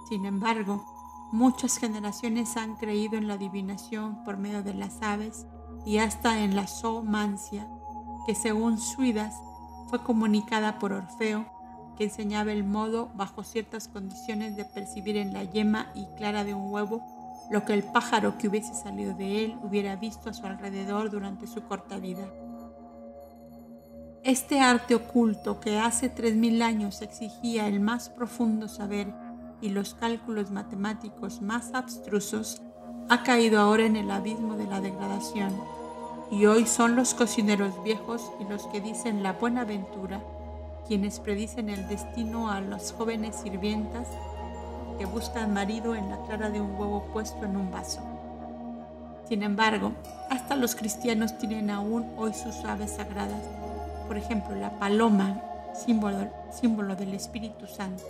Sin 0.09 0.25
embargo, 0.25 0.85
muchas 1.33 1.79
generaciones 1.79 2.57
han 2.57 2.77
creído 2.77 3.17
en 3.17 3.27
la 3.27 3.35
adivinación 3.35 4.23
por 4.25 4.37
medio 4.37 4.63
de 4.63 4.75
las 4.75 5.03
aves 5.03 5.47
y 5.85 5.99
hasta 5.99 6.39
en 6.41 6.55
la 6.55 6.67
zoomancia, 6.67 7.69
que 8.27 8.35
según 8.35 8.79
Suidas 8.79 9.35
fue 9.89 10.03
comunicada 10.03 10.79
por 10.79 10.93
Orfeo, 10.93 11.47
que 11.97 12.05
enseñaba 12.05 12.53
el 12.53 12.63
modo 12.63 13.11
bajo 13.15 13.43
ciertas 13.43 13.89
condiciones 13.89 14.57
de 14.57 14.65
percibir 14.65 15.17
en 15.17 15.33
la 15.33 15.43
yema 15.43 15.89
y 15.95 16.07
clara 16.17 16.45
de 16.45 16.55
un 16.55 16.73
huevo 16.73 17.03
lo 17.51 17.65
que 17.65 17.75
el 17.75 17.83
pájaro 17.83 18.39
que 18.39 18.49
hubiese 18.49 18.75
salido 18.75 19.15
de 19.15 19.45
él 19.45 19.59
hubiera 19.63 19.97
visto 19.97 20.31
a 20.31 20.35
su 20.35 20.47
alrededor 20.47 21.11
durante 21.11 21.47
su 21.47 21.63
corta 21.63 21.99
vida. 21.99 22.29
Este 24.29 24.61
arte 24.61 24.95
oculto 24.95 25.59
que 25.59 25.79
hace 25.79 26.11
tres 26.11 26.35
mil 26.35 26.61
años 26.61 27.01
exigía 27.01 27.67
el 27.67 27.81
más 27.81 28.11
profundo 28.11 28.69
saber 28.69 29.07
y 29.63 29.71
los 29.71 29.95
cálculos 29.95 30.51
matemáticos 30.51 31.41
más 31.41 31.73
abstrusos, 31.73 32.61
ha 33.09 33.23
caído 33.23 33.59
ahora 33.59 33.87
en 33.87 33.97
el 33.97 34.11
abismo 34.11 34.59
de 34.59 34.67
la 34.67 34.83
degradación, 34.83 35.59
y 36.31 36.45
hoy 36.45 36.67
son 36.67 36.95
los 36.95 37.15
cocineros 37.15 37.83
viejos 37.83 38.31
y 38.39 38.45
los 38.45 38.67
que 38.67 38.83
dicen 38.83 39.23
la 39.23 39.33
buena 39.33 39.65
ventura 39.65 40.23
quienes 40.87 41.21
predicen 41.21 41.71
el 41.71 41.89
destino 41.89 42.51
a 42.51 42.61
las 42.61 42.93
jóvenes 42.93 43.35
sirvientas 43.35 44.09
que 44.99 45.07
buscan 45.07 45.55
marido 45.55 45.95
en 45.95 46.11
la 46.11 46.19
clara 46.27 46.51
de 46.51 46.61
un 46.61 46.73
huevo 46.73 47.03
puesto 47.15 47.47
en 47.47 47.57
un 47.57 47.71
vaso. 47.71 48.03
Sin 49.27 49.43
embargo, 49.43 49.93
hasta 50.29 50.55
los 50.55 50.75
cristianos 50.75 51.39
tienen 51.39 51.71
aún 51.71 52.13
hoy 52.19 52.35
sus 52.35 52.57
aves 52.67 52.97
sagradas, 52.97 53.43
por 54.09 54.17
ejemplo 54.17 54.57
la 54.57 54.79
paloma, 54.79 55.41
símbolo, 55.75 56.97
del 56.97 57.15
Espíritu 57.15 57.69
Santo. 57.69 58.03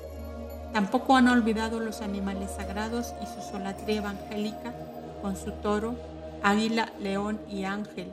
Tampoco 0.72 1.16
han 1.16 1.28
olvidado 1.28 1.80
los 1.80 2.00
animales 2.00 2.52
sagrados 2.52 3.14
y 3.22 3.26
su 3.26 3.42
solatría 3.42 3.98
evangélica 3.98 4.72
con 5.20 5.36
su 5.36 5.50
toro, 5.52 5.96
águila, 6.42 6.92
león 7.00 7.40
y 7.50 7.64
ángel, 7.64 8.12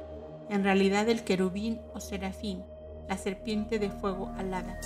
en 0.49 0.63
realidad 0.63 1.07
el 1.07 1.23
querubín 1.23 1.79
o 1.93 2.01
serafín, 2.01 2.65
la 3.07 3.17
serpiente 3.17 3.79
de 3.79 3.89
fuego 3.89 4.33
alada 4.37 4.77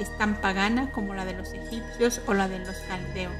es 0.00 0.16
tan 0.16 0.40
pagana 0.40 0.90
como 0.92 1.14
la 1.14 1.24
de 1.24 1.34
los 1.34 1.52
egipcios 1.52 2.20
o 2.26 2.34
la 2.34 2.48
de 2.48 2.58
los 2.58 2.76
caldeos. 2.88 3.34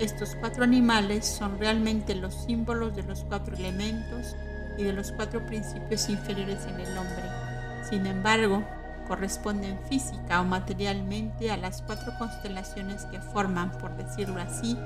Estos 0.00 0.34
cuatro 0.34 0.64
animales 0.64 1.26
son 1.26 1.58
realmente 1.58 2.14
los 2.14 2.34
símbolos 2.34 2.96
de 2.96 3.04
los 3.04 3.24
cuatro 3.24 3.54
elementos 3.54 4.34
y 4.76 4.82
de 4.82 4.92
los 4.92 5.12
cuatro 5.12 5.44
principios 5.46 6.08
inferiores 6.08 6.64
en 6.66 6.80
el 6.80 6.98
hombre. 6.98 7.49
Sin 7.88 8.06
embargo, 8.06 8.64
corresponden 9.08 9.78
física 9.88 10.40
o 10.40 10.44
materialmente 10.44 11.50
a 11.50 11.56
las 11.56 11.82
cuatro 11.82 12.12
constelaciones 12.18 13.04
que 13.06 13.20
forman, 13.20 13.72
por 13.72 13.96
decirlo 13.96 14.40
así, 14.40 14.78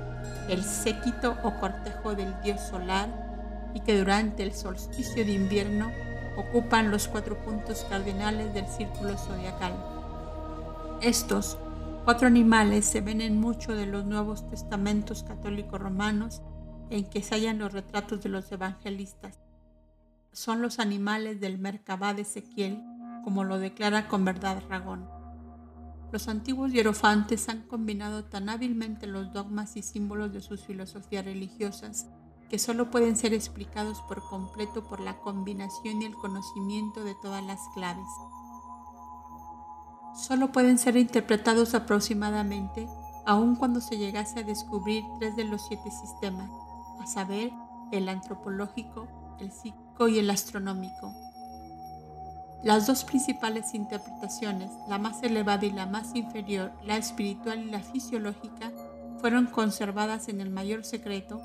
el 0.48 0.64
séquito 0.64 1.36
o 1.42 1.54
cortejo 1.60 2.14
del 2.14 2.34
dios 2.42 2.60
solar 2.60 3.08
y 3.74 3.80
que 3.80 3.98
durante 3.98 4.42
el 4.42 4.54
solsticio 4.54 5.24
de 5.24 5.32
invierno 5.32 5.90
ocupan 6.36 6.90
los 6.90 7.06
cuatro 7.06 7.36
puntos 7.44 7.84
cardinales 7.90 8.54
del 8.54 8.66
círculo 8.66 9.16
zodiacal. 9.18 9.74
Estos 11.02 11.58
cuatro 12.04 12.26
animales 12.26 12.86
se 12.86 13.02
ven 13.02 13.20
en 13.20 13.38
muchos 13.38 13.76
de 13.76 13.86
los 13.86 14.06
Nuevos 14.06 14.48
Testamentos 14.48 15.22
católicos 15.22 15.80
romanos 15.80 16.40
en 16.88 17.04
que 17.04 17.22
se 17.22 17.34
hallan 17.34 17.58
los 17.58 17.72
retratos 17.72 18.22
de 18.22 18.30
los 18.30 18.50
evangelistas. 18.52 19.43
Son 20.34 20.60
los 20.60 20.80
animales 20.80 21.40
del 21.40 21.60
Merkabah 21.60 22.12
de 22.12 22.22
Ezequiel, 22.22 22.82
como 23.22 23.44
lo 23.44 23.60
declara 23.60 24.08
con 24.08 24.24
verdad 24.24 24.60
Ragón. 24.68 25.08
Los 26.10 26.26
antiguos 26.26 26.72
hierofantes 26.72 27.48
han 27.48 27.62
combinado 27.62 28.24
tan 28.24 28.48
hábilmente 28.48 29.06
los 29.06 29.32
dogmas 29.32 29.76
y 29.76 29.82
símbolos 29.82 30.32
de 30.32 30.40
sus 30.40 30.66
filosofías 30.66 31.24
religiosas 31.24 32.08
que 32.50 32.58
solo 32.58 32.90
pueden 32.90 33.14
ser 33.14 33.32
explicados 33.32 34.00
por 34.08 34.28
completo 34.28 34.82
por 34.88 34.98
la 34.98 35.18
combinación 35.18 36.02
y 36.02 36.06
el 36.06 36.14
conocimiento 36.14 37.04
de 37.04 37.14
todas 37.22 37.44
las 37.44 37.60
claves. 37.72 38.08
Solo 40.16 40.50
pueden 40.50 40.78
ser 40.78 40.96
interpretados 40.96 41.74
aproximadamente 41.74 42.88
aun 43.24 43.54
cuando 43.54 43.80
se 43.80 43.98
llegase 43.98 44.40
a 44.40 44.42
descubrir 44.42 45.04
tres 45.20 45.36
de 45.36 45.44
los 45.44 45.64
siete 45.64 45.92
sistemas, 45.92 46.50
a 47.00 47.06
saber, 47.06 47.52
el 47.92 48.08
antropológico, 48.08 49.06
el 49.38 49.52
psíquico 49.52 49.83
y 50.00 50.18
el 50.18 50.28
astronómico. 50.30 51.14
Las 52.62 52.86
dos 52.86 53.04
principales 53.04 53.74
interpretaciones, 53.74 54.70
la 54.88 54.98
más 54.98 55.22
elevada 55.22 55.64
y 55.64 55.70
la 55.70 55.86
más 55.86 56.14
inferior, 56.14 56.72
la 56.84 56.96
espiritual 56.96 57.60
y 57.60 57.70
la 57.70 57.80
fisiológica, 57.80 58.72
fueron 59.20 59.46
conservadas 59.46 60.28
en 60.28 60.40
el 60.40 60.50
mayor 60.50 60.84
secreto 60.84 61.40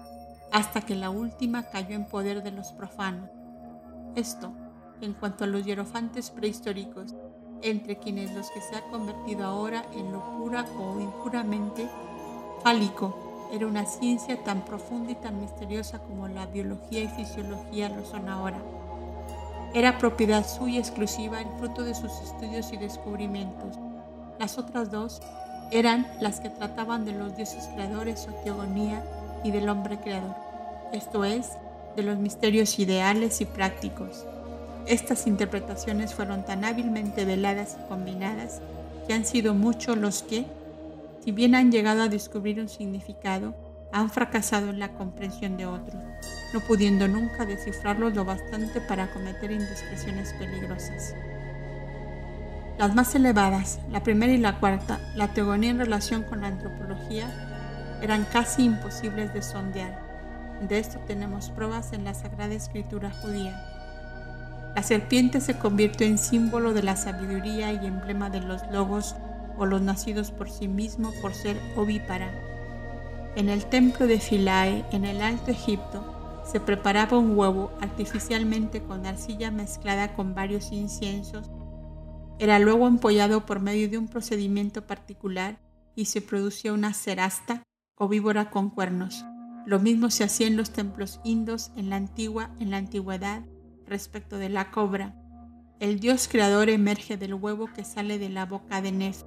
hasta 0.51 0.81
que 0.81 0.95
la 0.95 1.09
última 1.09 1.63
cayó 1.63 1.95
en 1.95 2.05
poder 2.05 2.41
de 2.41 2.51
los 2.51 2.71
profanos. 2.71 3.29
Esto, 4.15 4.51
en 5.01 5.13
cuanto 5.13 5.43
a 5.43 5.47
los 5.47 5.63
hierofantes 5.63 6.31
prehistóricos, 6.31 7.13
entre 7.61 7.97
quienes 7.99 8.33
los 8.33 8.49
que 8.51 8.61
se 8.61 8.75
ha 8.75 8.89
convertido 8.89 9.45
ahora 9.45 9.85
en 9.93 10.11
locura 10.11 10.65
o 10.77 10.99
impuramente 10.99 11.89
fálico, 12.63 13.28
era 13.51 13.65
una 13.65 13.85
ciencia 13.85 14.43
tan 14.43 14.63
profunda 14.63 15.11
y 15.11 15.15
tan 15.15 15.39
misteriosa 15.39 15.99
como 15.99 16.27
la 16.27 16.45
biología 16.45 17.01
y 17.01 17.07
fisiología 17.07 17.89
lo 17.89 18.05
son 18.05 18.29
ahora. 18.29 18.59
Era 19.73 19.97
propiedad 19.97 20.47
suya 20.47 20.79
exclusiva 20.79 21.41
el 21.41 21.47
fruto 21.59 21.83
de 21.83 21.95
sus 21.95 22.11
estudios 22.21 22.71
y 22.73 22.77
descubrimientos. 22.77 23.77
Las 24.39 24.57
otras 24.57 24.91
dos 24.91 25.21
eran 25.71 26.07
las 26.19 26.39
que 26.39 26.49
trataban 26.49 27.05
de 27.05 27.13
los 27.13 27.35
dioses 27.35 27.69
creadores 27.73 28.27
o 28.27 28.33
teogonía 28.43 29.03
y 29.43 29.51
del 29.51 29.69
hombre 29.69 29.99
creador, 29.99 30.35
esto 30.91 31.23
es, 31.23 31.51
de 31.95 32.03
los 32.03 32.17
misterios 32.17 32.79
ideales 32.79 33.41
y 33.41 33.45
prácticos. 33.45 34.25
Estas 34.85 35.27
interpretaciones 35.27 36.13
fueron 36.13 36.43
tan 36.45 36.65
hábilmente 36.65 37.25
veladas 37.25 37.77
y 37.79 37.87
combinadas 37.87 38.59
que 39.05 39.13
han 39.13 39.25
sido 39.25 39.53
muchos 39.53 39.97
los 39.97 40.23
que, 40.23 40.45
si 41.23 41.31
bien 41.31 41.55
han 41.55 41.71
llegado 41.71 42.03
a 42.03 42.09
descubrir 42.09 42.59
un 42.59 42.69
significado, 42.69 43.55
han 43.91 44.09
fracasado 44.09 44.69
en 44.69 44.79
la 44.79 44.93
comprensión 44.93 45.57
de 45.57 45.65
otros, 45.65 46.01
no 46.53 46.59
pudiendo 46.61 47.07
nunca 47.07 47.45
descifrarlos 47.45 48.13
lo 48.15 48.23
bastante 48.25 48.81
para 48.81 49.11
cometer 49.11 49.51
indiscreciones 49.51 50.33
peligrosas. 50.33 51.15
Las 52.77 52.95
más 52.95 53.13
elevadas, 53.15 53.79
la 53.89 54.03
primera 54.03 54.31
y 54.31 54.37
la 54.37 54.59
cuarta, 54.59 54.99
la 55.15 55.33
teogonía 55.33 55.71
en 55.71 55.79
relación 55.79 56.23
con 56.23 56.41
la 56.41 56.47
antropología, 56.47 57.29
eran 58.01 58.25
casi 58.31 58.63
imposibles 58.63 59.33
de 59.33 59.41
sondear. 59.41 59.99
De 60.61 60.79
esto 60.79 60.99
tenemos 61.05 61.49
pruebas 61.49 61.91
en 61.93 62.05
la 62.05 62.13
Sagrada 62.13 62.53
Escritura 62.53 63.11
judía. 63.11 63.61
La 64.75 64.83
serpiente 64.83 65.41
se 65.41 65.57
convirtió 65.57 66.07
en 66.07 66.17
símbolo 66.17 66.73
de 66.73 66.83
la 66.83 66.95
sabiduría 66.95 67.73
y 67.73 67.85
emblema 67.85 68.29
de 68.29 68.39
los 68.39 68.61
logos 68.71 69.15
o 69.59 69.65
los 69.65 69.81
nacidos 69.81 70.31
por 70.31 70.49
sí 70.49 70.67
mismos 70.67 71.13
por 71.21 71.35
ser 71.35 71.59
ovípara 71.75 72.31
en 73.35 73.47
el 73.47 73.65
templo 73.65 74.07
de 74.07 74.19
Philae, 74.19 74.85
en 74.91 75.05
el 75.05 75.21
Alto 75.21 75.51
Egipto, 75.51 76.43
se 76.45 76.59
preparaba 76.59 77.17
un 77.17 77.37
huevo 77.37 77.71
artificialmente 77.79 78.81
con 78.81 79.05
arcilla 79.05 79.51
mezclada 79.51 80.13
con 80.15 80.33
varios 80.33 80.71
inciensos. 80.71 81.49
Era 82.39 82.57
luego 82.59 82.87
empollado 82.87 83.45
por 83.45 83.59
medio 83.59 83.87
de 83.87 83.97
un 83.97 84.07
procedimiento 84.07 84.87
particular 84.87 85.59
y 85.95 86.05
se 86.05 86.21
producía 86.21 86.73
una 86.73 86.93
cerasta 86.93 87.63
o 87.95 88.07
víbora 88.07 88.49
con 88.49 88.71
cuernos. 88.71 89.23
Lo 89.65 89.79
mismo 89.79 90.09
se 90.09 90.23
hacía 90.23 90.47
en 90.47 90.57
los 90.57 90.71
templos 90.71 91.21
indos 91.23 91.71
en 91.75 91.89
la 91.89 91.97
antigua, 91.97 92.49
en 92.59 92.71
la 92.71 92.77
antigüedad, 92.77 93.43
respecto 93.85 94.37
de 94.37 94.49
la 94.49 94.71
cobra. 94.71 95.15
El 95.79 95.99
dios 95.99 96.27
creador 96.27 96.69
emerge 96.69 97.15
del 97.15 97.35
huevo 97.35 97.69
que 97.73 97.85
sale 97.85 98.17
de 98.17 98.29
la 98.29 98.45
boca 98.45 98.81
de 98.81 98.91
Nef, 98.91 99.23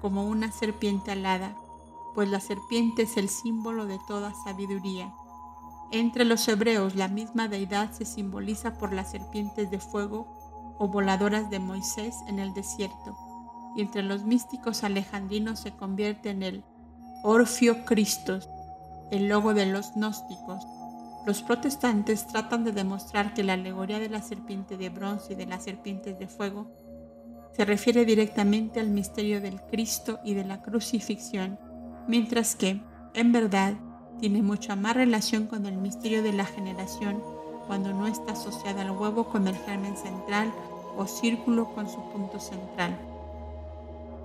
como 0.00 0.24
una 0.24 0.50
serpiente 0.52 1.12
alada, 1.12 1.54
pues 2.14 2.28
la 2.28 2.40
serpiente 2.40 3.02
es 3.02 3.16
el 3.16 3.28
símbolo 3.28 3.86
de 3.86 3.98
toda 4.06 4.34
sabiduría. 4.44 5.14
Entre 5.92 6.24
los 6.24 6.46
hebreos 6.48 6.94
la 6.94 7.08
misma 7.08 7.48
deidad 7.48 7.92
se 7.92 8.04
simboliza 8.04 8.74
por 8.78 8.92
las 8.92 9.10
serpientes 9.10 9.70
de 9.70 9.78
fuego 9.78 10.76
o 10.78 10.88
voladoras 10.88 11.50
de 11.50 11.58
Moisés 11.58 12.16
en 12.28 12.38
el 12.38 12.54
desierto, 12.54 13.16
y 13.76 13.82
entre 13.82 14.02
los 14.02 14.24
místicos 14.24 14.84
alejandrinos 14.84 15.60
se 15.60 15.72
convierte 15.72 16.30
en 16.30 16.42
el 16.42 16.64
Orfio 17.22 17.84
Christos, 17.84 18.48
el 19.10 19.28
logo 19.28 19.52
de 19.52 19.66
los 19.66 19.94
gnósticos. 19.94 20.66
Los 21.26 21.42
protestantes 21.42 22.26
tratan 22.26 22.64
de 22.64 22.72
demostrar 22.72 23.34
que 23.34 23.44
la 23.44 23.52
alegoría 23.52 23.98
de 23.98 24.08
la 24.08 24.22
serpiente 24.22 24.76
de 24.76 24.88
bronce 24.88 25.34
y 25.34 25.36
de 25.36 25.46
las 25.46 25.64
serpientes 25.64 26.18
de 26.18 26.28
fuego 26.28 26.70
se 27.52 27.64
refiere 27.64 28.04
directamente 28.04 28.80
al 28.80 28.90
misterio 28.90 29.40
del 29.40 29.60
Cristo 29.62 30.20
y 30.24 30.34
de 30.34 30.44
la 30.44 30.62
crucifixión 30.62 31.58
mientras 32.06 32.56
que, 32.56 32.80
en 33.14 33.32
verdad, 33.32 33.74
tiene 34.18 34.42
mucha 34.42 34.76
más 34.76 34.94
relación 34.94 35.46
con 35.46 35.64
el 35.66 35.76
misterio 35.78 36.22
de 36.22 36.32
la 36.32 36.44
generación 36.44 37.22
cuando 37.66 37.92
no 37.92 38.06
está 38.06 38.32
asociada 38.32 38.82
al 38.82 38.90
huevo 38.90 39.28
con 39.28 39.46
el 39.46 39.56
germen 39.56 39.96
central 39.96 40.52
o 40.96 41.06
círculo 41.06 41.72
con 41.72 41.88
su 41.88 42.02
punto 42.10 42.40
central. 42.40 42.98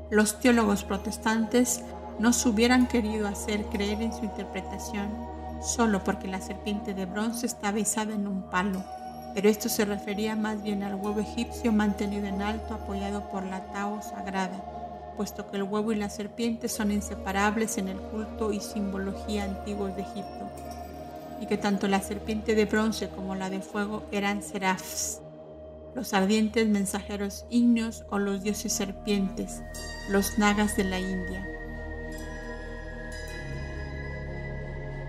Los 0.09 0.39
teólogos 0.39 0.83
protestantes 0.83 1.83
no 2.19 2.33
se 2.33 2.49
hubieran 2.49 2.88
querido 2.88 3.27
hacer 3.27 3.65
creer 3.65 4.01
en 4.01 4.13
su 4.13 4.25
interpretación 4.25 5.09
solo 5.61 6.03
porque 6.03 6.27
la 6.27 6.41
serpiente 6.41 6.93
de 6.93 7.05
bronce 7.05 7.45
estaba 7.45 7.79
izada 7.79 8.13
en 8.13 8.27
un 8.27 8.49
palo, 8.49 8.83
pero 9.36 9.50
esto 9.50 9.69
se 9.69 9.86
refería 9.86 10.36
más 10.36 10.63
bien 10.63 10.82
al 10.82 10.95
huevo 10.95 11.19
egipcio 11.19 11.71
mantenido 11.71 12.26
en 12.26 12.41
alto 12.41 12.74
apoyado 12.74 13.30
por 13.30 13.43
la 13.43 13.62
Tao 13.71 14.02
sagrada 14.02 14.76
puesto 15.15 15.50
que 15.50 15.58
el 15.58 15.63
huevo 15.63 15.91
y 15.91 15.95
la 15.95 16.10
serpiente 16.10 16.67
son 16.67 16.91
inseparables 16.91 17.78
en 17.78 17.88
el 17.88 17.98
culto 17.98 18.52
y 18.52 18.60
simbología 18.60 19.45
antiguos 19.45 19.95
de 19.95 20.02
Egipto, 20.02 20.50
y 21.39 21.48
que 21.48 21.58
tanto 21.58 21.88
la 21.88 22.02
serpiente 22.02 22.56
de 22.56 22.65
bronce 22.65 23.10
como 23.10 23.36
la 23.36 23.50
de 23.50 23.62
fuego 23.62 24.04
eran 24.12 24.43
serafs, 24.43 25.21
los 25.93 26.13
ardientes 26.13 26.67
mensajeros 26.67 27.45
ígneos 27.50 28.04
o 28.10 28.19
los 28.19 28.43
dioses 28.43 28.74
serpientes, 28.74 29.62
los 30.10 30.38
nagas 30.38 30.76
de 30.76 30.84
la 30.84 31.00
India. 31.00 31.48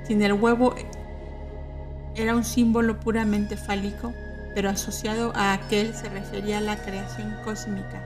Sin 0.07 0.23
el 0.23 0.35
huevo 0.35 0.77
era 2.17 2.35
un 2.35 2.45
símbolo 2.45 2.99
puramente 2.99 3.57
fálico, 3.57 4.13
pero 4.55 4.71
asociado 4.71 5.33
a 5.37 5.53
aquel 5.53 5.95
se 5.95 6.09
refería 6.09 6.59
a 6.59 6.63
la 6.63 6.77
creación 6.77 7.37
cósmica 7.45 8.03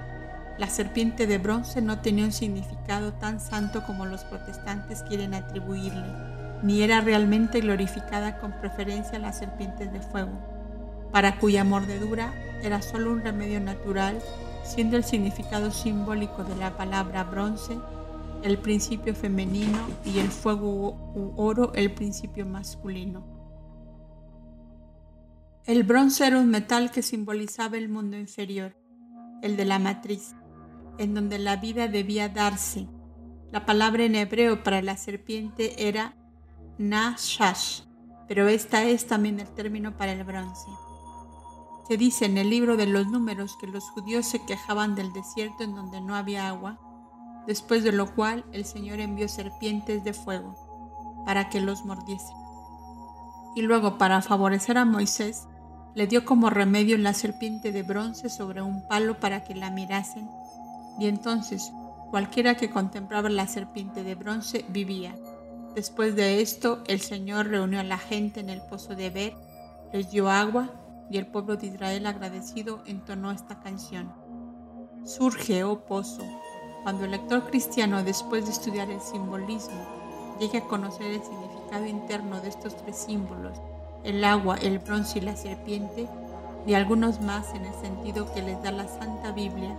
la 0.60 0.68
serpiente 0.68 1.26
de 1.26 1.38
bronce 1.38 1.80
no 1.80 2.00
tenía 2.00 2.26
un 2.26 2.32
significado 2.32 3.14
tan 3.14 3.40
santo 3.40 3.82
como 3.86 4.04
los 4.04 4.24
protestantes 4.24 5.02
quieren 5.02 5.32
atribuirle, 5.32 6.04
ni 6.62 6.82
era 6.82 7.00
realmente 7.00 7.62
glorificada 7.62 8.38
con 8.38 8.52
preferencia 8.52 9.16
a 9.16 9.20
las 9.20 9.38
serpientes 9.38 9.90
de 9.90 10.02
fuego, 10.02 10.32
para 11.12 11.38
cuya 11.38 11.64
mordedura 11.64 12.34
era 12.62 12.82
solo 12.82 13.10
un 13.10 13.22
remedio 13.22 13.58
natural, 13.58 14.18
siendo 14.62 14.98
el 14.98 15.04
significado 15.04 15.70
simbólico 15.70 16.44
de 16.44 16.56
la 16.56 16.76
palabra 16.76 17.24
bronce 17.24 17.78
el 18.42 18.58
principio 18.58 19.14
femenino 19.14 19.78
y 20.04 20.18
el 20.18 20.28
fuego 20.28 20.90
u 21.14 21.32
oro 21.36 21.72
el 21.74 21.90
principio 21.90 22.44
masculino. 22.44 23.39
El 25.66 25.82
bronce 25.82 26.26
era 26.26 26.38
un 26.38 26.48
metal 26.48 26.90
que 26.90 27.02
simbolizaba 27.02 27.76
el 27.76 27.90
mundo 27.90 28.16
inferior, 28.16 28.74
el 29.42 29.58
de 29.58 29.66
la 29.66 29.78
matriz, 29.78 30.34
en 30.96 31.14
donde 31.14 31.38
la 31.38 31.56
vida 31.56 31.86
debía 31.86 32.30
darse. 32.30 32.88
La 33.52 33.66
palabra 33.66 34.04
en 34.04 34.14
hebreo 34.14 34.62
para 34.62 34.80
la 34.80 34.96
serpiente 34.96 35.86
era 35.86 36.16
Nashash, 36.78 37.82
pero 38.26 38.48
esta 38.48 38.84
es 38.84 39.06
también 39.06 39.38
el 39.38 39.48
término 39.48 39.98
para 39.98 40.12
el 40.12 40.24
bronce. 40.24 40.70
Se 41.86 41.98
dice 41.98 42.24
en 42.24 42.38
el 42.38 42.48
libro 42.48 42.78
de 42.78 42.86
los 42.86 43.06
números 43.08 43.58
que 43.60 43.66
los 43.66 43.84
judíos 43.90 44.24
se 44.26 44.44
quejaban 44.46 44.94
del 44.94 45.12
desierto 45.12 45.62
en 45.62 45.74
donde 45.74 46.00
no 46.00 46.16
había 46.16 46.48
agua, 46.48 46.80
después 47.46 47.84
de 47.84 47.92
lo 47.92 48.14
cual 48.14 48.46
el 48.52 48.64
Señor 48.64 48.98
envió 48.98 49.28
serpientes 49.28 50.04
de 50.04 50.14
fuego 50.14 50.54
para 51.26 51.50
que 51.50 51.60
los 51.60 51.84
mordiesen. 51.84 52.36
Y 53.56 53.62
luego, 53.62 53.98
para 53.98 54.22
favorecer 54.22 54.78
a 54.78 54.84
Moisés, 54.84 55.48
le 55.94 56.06
dio 56.06 56.24
como 56.24 56.50
remedio 56.50 56.96
la 56.98 57.14
serpiente 57.14 57.72
de 57.72 57.82
bronce 57.82 58.28
sobre 58.28 58.62
un 58.62 58.86
palo 58.86 59.18
para 59.18 59.42
que 59.42 59.54
la 59.54 59.70
mirasen 59.70 60.28
y 60.98 61.06
entonces 61.06 61.72
cualquiera 62.10 62.56
que 62.56 62.70
contemplaba 62.70 63.30
la 63.30 63.46
serpiente 63.46 64.02
de 64.02 64.14
bronce 64.14 64.64
vivía. 64.68 65.16
Después 65.74 66.16
de 66.16 66.42
esto, 66.42 66.82
el 66.88 67.00
Señor 67.00 67.46
reunió 67.46 67.80
a 67.80 67.84
la 67.84 67.98
gente 67.98 68.40
en 68.40 68.50
el 68.50 68.60
pozo 68.60 68.94
de 68.94 69.10
Ber, 69.10 69.34
les 69.92 70.10
dio 70.10 70.28
agua 70.28 70.70
y 71.08 71.18
el 71.18 71.26
pueblo 71.26 71.56
de 71.56 71.68
Israel 71.68 72.06
agradecido 72.06 72.82
entonó 72.86 73.30
esta 73.30 73.60
canción. 73.60 74.12
Surge, 75.04 75.64
oh 75.64 75.84
pozo, 75.86 76.22
Cuando 76.82 77.04
el 77.04 77.12
lector 77.12 77.48
cristiano, 77.48 78.02
después 78.02 78.44
de 78.44 78.52
estudiar 78.52 78.90
el 78.90 79.00
simbolismo, 79.00 79.86
llegue 80.38 80.58
a 80.58 80.66
conocer 80.66 81.06
el 81.06 81.22
significado 81.22 81.86
interno 81.86 82.40
de 82.40 82.48
estos 82.48 82.76
tres 82.76 82.96
símbolos, 82.96 83.58
el 84.04 84.24
agua, 84.24 84.56
el 84.56 84.78
bronce 84.78 85.18
y 85.18 85.22
la 85.22 85.36
serpiente, 85.36 86.08
y 86.66 86.74
algunos 86.74 87.20
más 87.20 87.54
en 87.54 87.64
el 87.64 87.74
sentido 87.74 88.32
que 88.32 88.42
les 88.42 88.62
da 88.62 88.70
la 88.70 88.86
Santa 88.88 89.32
Biblia, 89.32 89.74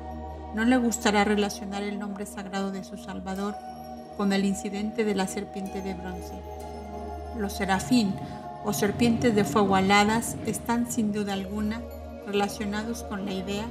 no 0.56 0.66
le 0.66 0.78
gustará 0.78 1.24
relacionar 1.24 1.84
el 1.84 2.00
nombre 2.00 2.26
sagrado 2.26 2.72
de 2.72 2.84
su 2.84 2.98
Salvador 2.98 3.56
con 4.18 4.34
el 4.34 4.46
incidente 4.46 5.06
de 5.06 5.16
la 5.16 5.28
serpiente 5.28 5.82
de 5.82 5.94
bronce. 5.94 6.34
Los 7.38 7.54
serafín 7.54 8.14
o 8.66 8.74
serpientes 8.74 9.34
de 9.34 9.44
fuego 9.44 9.76
aladas 9.76 10.36
están 10.46 10.92
sin 10.92 11.14
duda 11.14 11.34
alguna 11.34 11.82
relacionados 12.26 13.04
con 13.04 13.26
la 13.26 13.34
idea 13.34 13.66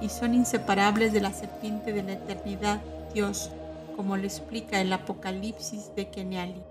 y 0.00 0.08
son 0.08 0.34
inseparables 0.34 1.12
de 1.12 1.20
la 1.20 1.32
serpiente 1.32 1.92
de 1.92 2.02
la 2.02 2.12
eternidad, 2.12 2.80
Dios, 3.14 3.50
como 3.96 4.16
lo 4.16 4.24
explica 4.24 4.80
el 4.80 4.92
Apocalipsis 4.92 5.90
de 5.96 6.08
Keniali. 6.08 6.62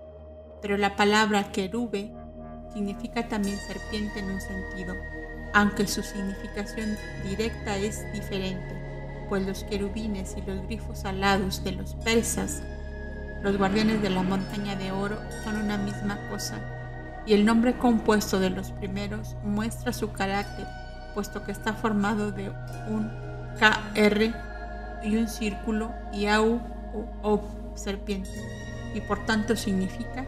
Pero 0.62 0.76
la 0.78 0.96
palabra 0.96 1.52
querube 1.52 2.10
significa 2.72 3.28
también 3.28 3.58
serpiente 3.58 4.20
en 4.20 4.30
un 4.30 4.40
sentido, 4.40 4.94
aunque 5.54 5.86
su 5.86 6.02
significación 6.02 6.96
directa 7.24 7.76
es 7.76 8.10
diferente, 8.12 9.26
pues 9.28 9.46
los 9.46 9.64
querubines 9.64 10.34
y 10.36 10.42
los 10.42 10.62
grifos 10.66 11.04
alados 11.04 11.62
de 11.64 11.72
los 11.72 11.94
persas, 11.96 12.62
los 13.42 13.56
guardianes 13.56 14.02
de 14.02 14.10
la 14.10 14.22
montaña 14.22 14.76
de 14.76 14.92
oro, 14.92 15.18
son 15.44 15.56
una 15.56 15.76
misma 15.76 16.18
cosa, 16.28 16.60
y 17.26 17.34
el 17.34 17.44
nombre 17.44 17.76
compuesto 17.76 18.40
de 18.40 18.50
los 18.50 18.72
primeros 18.72 19.36
muestra 19.44 19.92
su 19.92 20.12
carácter 20.12 20.66
puesto 21.18 21.42
que 21.42 21.50
está 21.50 21.72
formado 21.72 22.30
de 22.30 22.48
un 22.88 23.10
KR 23.58 24.32
y 25.02 25.16
un 25.16 25.28
círculo 25.28 25.92
y 26.12 26.26
AU 26.26 26.60
o 27.24 27.40
serpiente, 27.74 28.30
y 28.94 29.00
por 29.00 29.26
tanto 29.26 29.56
significa 29.56 30.24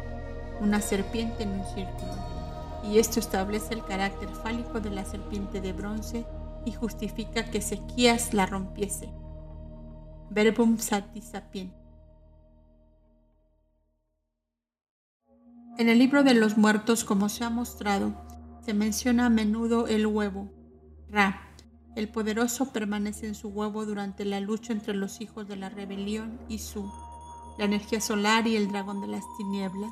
una 0.60 0.80
serpiente 0.80 1.44
en 1.44 1.50
un 1.50 1.64
círculo. 1.66 2.29
Y 2.82 2.98
esto 2.98 3.20
establece 3.20 3.74
el 3.74 3.84
carácter 3.84 4.28
fálico 4.30 4.80
de 4.80 4.90
la 4.90 5.04
serpiente 5.04 5.60
de 5.60 5.72
bronce 5.72 6.26
y 6.64 6.72
justifica 6.72 7.50
que 7.50 7.58
Ezequías 7.58 8.34
la 8.34 8.46
rompiese. 8.46 9.12
Verbum 10.30 10.78
sati 10.78 11.20
sapien. 11.20 11.74
En 15.78 15.88
el 15.88 15.98
libro 15.98 16.22
de 16.22 16.34
los 16.34 16.58
muertos, 16.58 17.04
como 17.04 17.28
se 17.28 17.42
ha 17.42 17.50
mostrado, 17.50 18.12
se 18.64 18.74
menciona 18.74 19.26
a 19.26 19.30
menudo 19.30 19.86
el 19.86 20.06
huevo, 20.06 20.50
Ra, 21.08 21.40
el 21.96 22.08
poderoso, 22.08 22.72
permanece 22.72 23.26
en 23.26 23.34
su 23.34 23.48
huevo 23.48 23.84
durante 23.86 24.24
la 24.24 24.40
lucha 24.40 24.72
entre 24.72 24.94
los 24.94 25.20
hijos 25.20 25.48
de 25.48 25.56
la 25.56 25.68
rebelión 25.68 26.38
y 26.48 26.58
Su, 26.58 26.92
la 27.58 27.64
energía 27.64 28.00
solar 28.00 28.46
y 28.46 28.56
el 28.56 28.68
dragón 28.68 29.00
de 29.00 29.08
las 29.08 29.24
tinieblas. 29.38 29.90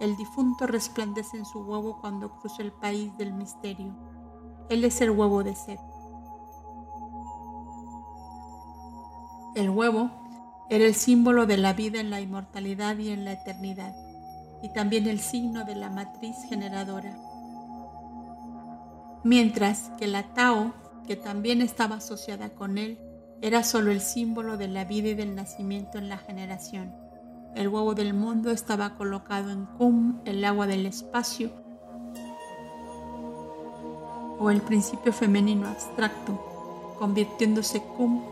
El 0.00 0.16
difunto 0.16 0.66
resplandece 0.66 1.36
en 1.36 1.44
su 1.44 1.60
huevo 1.60 2.00
cuando 2.00 2.30
cruza 2.38 2.62
el 2.62 2.72
país 2.72 3.16
del 3.18 3.32
misterio. 3.32 3.94
Él 4.68 4.84
es 4.84 5.00
el 5.00 5.10
huevo 5.10 5.44
de 5.44 5.54
Set. 5.54 5.80
El 9.54 9.70
huevo 9.70 10.10
era 10.70 10.84
el 10.84 10.94
símbolo 10.94 11.46
de 11.46 11.58
la 11.58 11.72
vida 11.74 12.00
en 12.00 12.10
la 12.10 12.20
inmortalidad 12.20 12.96
y 12.98 13.10
en 13.10 13.24
la 13.24 13.32
eternidad, 13.32 13.94
y 14.62 14.72
también 14.72 15.06
el 15.06 15.20
signo 15.20 15.64
de 15.64 15.74
la 15.74 15.90
matriz 15.90 16.36
generadora 16.48 17.16
mientras 19.24 19.90
que 19.98 20.06
la 20.06 20.34
Tao, 20.34 20.72
que 21.06 21.16
también 21.16 21.62
estaba 21.62 21.96
asociada 21.96 22.50
con 22.50 22.78
él, 22.78 22.98
era 23.42 23.64
solo 23.64 23.90
el 23.90 24.00
símbolo 24.00 24.56
de 24.56 24.68
la 24.68 24.84
vida 24.84 25.08
y 25.08 25.14
del 25.14 25.34
nacimiento 25.34 25.98
en 25.98 26.08
la 26.08 26.18
generación. 26.18 26.94
El 27.54 27.68
huevo 27.68 27.94
del 27.94 28.14
mundo 28.14 28.50
estaba 28.50 28.94
colocado 28.94 29.50
en 29.50 29.66
Kum, 29.66 30.20
el 30.24 30.44
agua 30.44 30.66
del 30.66 30.86
espacio, 30.86 31.50
o 34.38 34.50
el 34.50 34.62
principio 34.62 35.12
femenino 35.12 35.66
abstracto, 35.66 36.94
convirtiéndose 36.98 37.82
Kum 37.82 38.22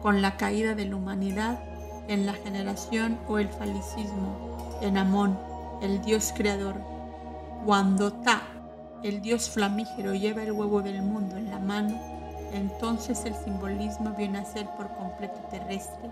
con 0.00 0.22
la 0.22 0.36
caída 0.36 0.74
de 0.74 0.86
la 0.86 0.96
humanidad 0.96 1.58
en 2.06 2.24
la 2.24 2.34
generación 2.34 3.18
o 3.28 3.38
el 3.38 3.48
falicismo, 3.48 4.78
en 4.80 4.96
Amón, 4.96 5.38
el 5.82 6.00
Dios 6.02 6.32
creador. 6.34 6.76
Cuando 7.66 8.12
Ta 8.12 8.42
el 9.02 9.20
dios 9.20 9.48
flamígero 9.50 10.14
lleva 10.14 10.42
el 10.42 10.52
huevo 10.52 10.82
del 10.82 11.02
mundo 11.02 11.36
en 11.36 11.50
la 11.50 11.60
mano, 11.60 12.00
entonces 12.52 13.24
el 13.24 13.34
simbolismo 13.34 14.12
viene 14.16 14.38
a 14.38 14.44
ser 14.44 14.66
por 14.76 14.88
completo 14.96 15.38
terrestre 15.50 16.10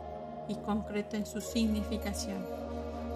y 0.48 0.54
concreto 0.54 1.16
en 1.16 1.26
su 1.26 1.40
significación. 1.40 2.44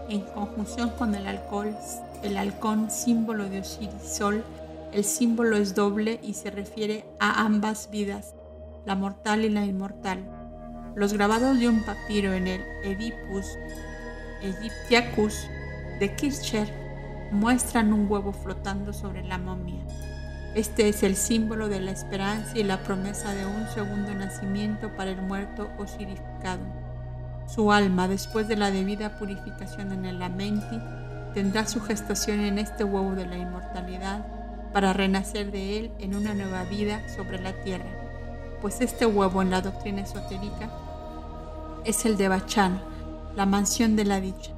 En 0.08 0.22
conjunción 0.22 0.90
con 0.90 1.14
el 1.14 1.26
alcohol, 1.26 1.76
el 2.22 2.36
halcón, 2.36 2.90
símbolo 2.90 3.48
de 3.48 3.60
Osiris 3.60 4.02
Sol, 4.02 4.44
el 4.92 5.04
símbolo 5.04 5.56
es 5.56 5.74
doble 5.74 6.18
y 6.22 6.34
se 6.34 6.50
refiere 6.50 7.04
a 7.20 7.44
ambas 7.44 7.90
vidas, 7.90 8.34
la 8.84 8.96
mortal 8.96 9.44
y 9.44 9.48
la 9.48 9.64
inmortal. 9.64 10.18
Los 10.96 11.12
grabados 11.12 11.60
de 11.60 11.68
un 11.68 11.84
papiro 11.84 12.32
en 12.32 12.48
el 12.48 12.60
Oedipus 12.84 13.46
Egyptiacus 14.42 15.46
de 16.00 16.14
Kircher 16.16 16.68
muestran 17.30 17.92
un 17.92 18.10
huevo 18.10 18.32
flotando 18.32 18.92
sobre 18.92 19.22
la 19.22 19.38
momia. 19.38 19.80
Este 20.54 20.88
es 20.88 21.04
el 21.04 21.14
símbolo 21.14 21.68
de 21.68 21.80
la 21.80 21.92
esperanza 21.92 22.58
y 22.58 22.64
la 22.64 22.82
promesa 22.82 23.32
de 23.34 23.46
un 23.46 23.68
segundo 23.68 24.12
nacimiento 24.14 24.90
para 24.96 25.12
el 25.12 25.22
muerto 25.22 25.70
osirificado. 25.78 26.79
Su 27.54 27.72
alma, 27.72 28.06
después 28.06 28.46
de 28.46 28.56
la 28.56 28.70
debida 28.70 29.18
purificación 29.18 29.92
en 29.92 30.04
el 30.04 30.22
Amenti, 30.22 30.78
tendrá 31.34 31.66
su 31.66 31.80
gestación 31.80 32.40
en 32.40 32.58
este 32.58 32.84
huevo 32.84 33.14
de 33.14 33.26
la 33.26 33.38
inmortalidad 33.38 34.24
para 34.72 34.92
renacer 34.92 35.50
de 35.50 35.78
él 35.78 35.92
en 35.98 36.14
una 36.14 36.34
nueva 36.34 36.64
vida 36.64 37.08
sobre 37.08 37.40
la 37.40 37.52
tierra, 37.62 37.90
pues 38.60 38.80
este 38.80 39.04
huevo 39.04 39.42
en 39.42 39.50
la 39.50 39.62
doctrina 39.62 40.02
esotérica 40.02 40.70
es 41.84 42.04
el 42.04 42.16
de 42.16 42.28
Bachan, 42.28 42.80
la 43.34 43.46
mansión 43.46 43.96
de 43.96 44.04
la 44.04 44.20
dicha, 44.20 44.52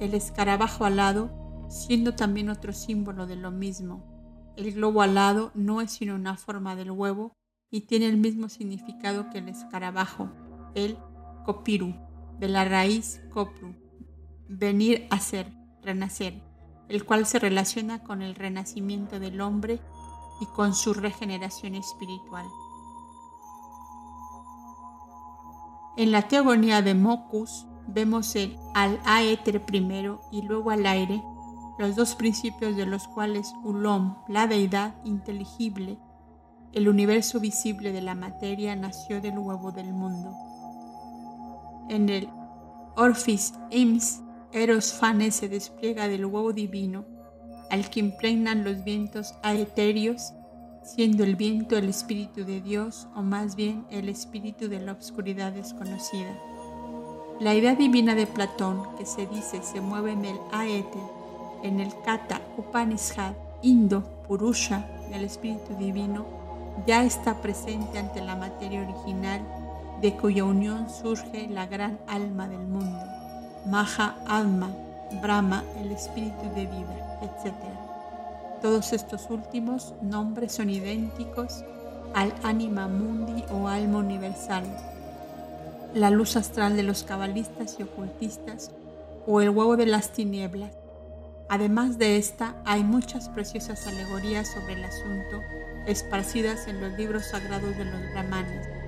el 0.00 0.12
escarabajo 0.12 0.84
alado 0.84 1.30
siendo 1.68 2.14
también 2.14 2.50
otro 2.50 2.72
símbolo 2.72 3.26
de 3.26 3.36
lo 3.36 3.50
mismo. 3.50 4.52
El 4.56 4.72
globo 4.72 5.02
alado 5.02 5.50
no 5.54 5.80
es 5.80 5.92
sino 5.92 6.14
una 6.14 6.36
forma 6.36 6.76
del 6.76 6.90
huevo 6.90 7.32
y 7.70 7.82
tiene 7.82 8.06
el 8.06 8.16
mismo 8.16 8.48
significado 8.48 9.30
que 9.30 9.38
el 9.38 9.48
escarabajo, 9.48 10.28
el 10.74 10.98
copiru, 11.44 11.94
de 12.38 12.48
la 12.48 12.64
raíz 12.64 13.22
copru, 13.32 13.74
venir 14.48 15.06
a 15.10 15.20
ser, 15.20 15.52
renacer, 15.82 16.42
el 16.88 17.04
cual 17.04 17.26
se 17.26 17.38
relaciona 17.38 18.02
con 18.02 18.22
el 18.22 18.34
renacimiento 18.34 19.20
del 19.20 19.40
hombre 19.40 19.80
y 20.40 20.46
con 20.46 20.74
su 20.74 20.94
regeneración 20.94 21.74
espiritual. 21.74 22.46
En 25.96 26.10
la 26.10 26.22
teogonía 26.22 26.82
de 26.82 26.94
Mocus 26.94 27.66
vemos 27.86 28.34
el 28.34 28.56
al 28.74 29.00
aéter 29.04 29.64
primero 29.64 30.20
y 30.32 30.42
luego 30.42 30.70
al 30.70 30.86
aire 30.86 31.22
los 31.78 31.96
dos 31.96 32.14
principios 32.14 32.76
de 32.76 32.86
los 32.86 33.06
cuales 33.08 33.54
Ulom, 33.62 34.16
la 34.28 34.46
deidad 34.46 34.94
inteligible, 35.04 35.98
el 36.72 36.88
universo 36.88 37.40
visible 37.40 37.92
de 37.92 38.02
la 38.02 38.14
materia, 38.14 38.74
nació 38.76 39.20
del 39.20 39.38
huevo 39.38 39.72
del 39.72 39.92
mundo. 39.92 40.53
En 41.88 42.08
el 42.08 42.28
Orphis 42.96 43.54
Ims, 43.70 44.22
Eros 44.52 44.92
Fane 44.92 45.30
se 45.30 45.48
despliega 45.48 46.08
del 46.08 46.24
huevo 46.26 46.52
divino, 46.52 47.04
al 47.70 47.90
que 47.90 48.00
impregnan 48.00 48.64
los 48.64 48.84
vientos 48.84 49.34
aeterios, 49.42 50.32
siendo 50.82 51.24
el 51.24 51.34
viento 51.34 51.76
el 51.76 51.88
espíritu 51.88 52.44
de 52.44 52.60
Dios 52.60 53.08
o 53.16 53.22
más 53.22 53.56
bien 53.56 53.84
el 53.90 54.08
espíritu 54.08 54.68
de 54.68 54.80
la 54.80 54.92
obscuridad 54.92 55.52
desconocida. 55.52 56.38
La 57.40 57.54
idea 57.54 57.74
divina 57.74 58.14
de 58.14 58.26
Platón, 58.26 58.94
que 58.96 59.06
se 59.06 59.26
dice 59.26 59.60
se 59.62 59.80
mueve 59.80 60.12
en 60.12 60.24
el 60.24 60.38
aéter, 60.52 61.02
en 61.64 61.80
el 61.80 61.90
Kata 62.04 62.40
Upanishad 62.56 63.34
Indo 63.62 64.02
Purusha 64.28 64.86
del 65.10 65.24
Espíritu 65.24 65.74
Divino 65.78 66.26
ya 66.86 67.02
está 67.02 67.40
presente 67.40 67.98
ante 67.98 68.20
la 68.20 68.36
materia 68.36 68.82
original 68.82 69.40
de 70.04 70.14
cuya 70.18 70.44
unión 70.44 70.90
surge 70.90 71.48
la 71.48 71.64
gran 71.64 71.98
alma 72.06 72.46
del 72.46 72.66
mundo, 72.66 73.00
Maha 73.64 74.16
Alma, 74.26 74.70
Brahma, 75.22 75.64
el 75.80 75.92
Espíritu 75.92 76.42
de 76.54 76.66
vida, 76.66 77.20
etc. 77.22 77.54
Todos 78.60 78.92
estos 78.92 79.30
últimos 79.30 79.94
nombres 80.02 80.52
son 80.52 80.68
idénticos 80.68 81.64
al 82.12 82.34
Anima 82.42 82.86
Mundi 82.86 83.46
o 83.50 83.66
alma 83.66 84.00
universal, 84.00 84.64
la 85.94 86.10
luz 86.10 86.36
astral 86.36 86.76
de 86.76 86.82
los 86.82 87.02
cabalistas 87.02 87.76
y 87.78 87.84
ocultistas 87.84 88.72
o 89.26 89.40
el 89.40 89.48
huevo 89.48 89.78
de 89.78 89.86
las 89.86 90.10
tinieblas 90.10 90.72
Además 91.48 91.98
de 91.98 92.16
esta, 92.16 92.56
hay 92.64 92.82
muchas 92.82 93.28
preciosas 93.28 93.86
alegorías 93.86 94.48
sobre 94.48 94.74
el 94.74 94.84
asunto 94.84 95.40
esparcidas 95.86 96.66
en 96.68 96.80
los 96.80 96.92
libros 96.98 97.26
sagrados 97.26 97.76
de 97.76 97.84
los 97.84 98.00
brahmanes. 98.12 98.83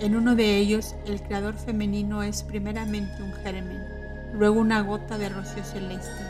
En 0.00 0.16
uno 0.16 0.34
de 0.34 0.56
ellos, 0.56 0.94
el 1.04 1.20
creador 1.20 1.56
femenino 1.58 2.22
es 2.22 2.42
primeramente 2.42 3.22
un 3.22 3.34
germen, 3.34 3.84
luego 4.32 4.58
una 4.58 4.80
gota 4.80 5.18
de 5.18 5.28
rocío 5.28 5.62
celeste, 5.62 6.24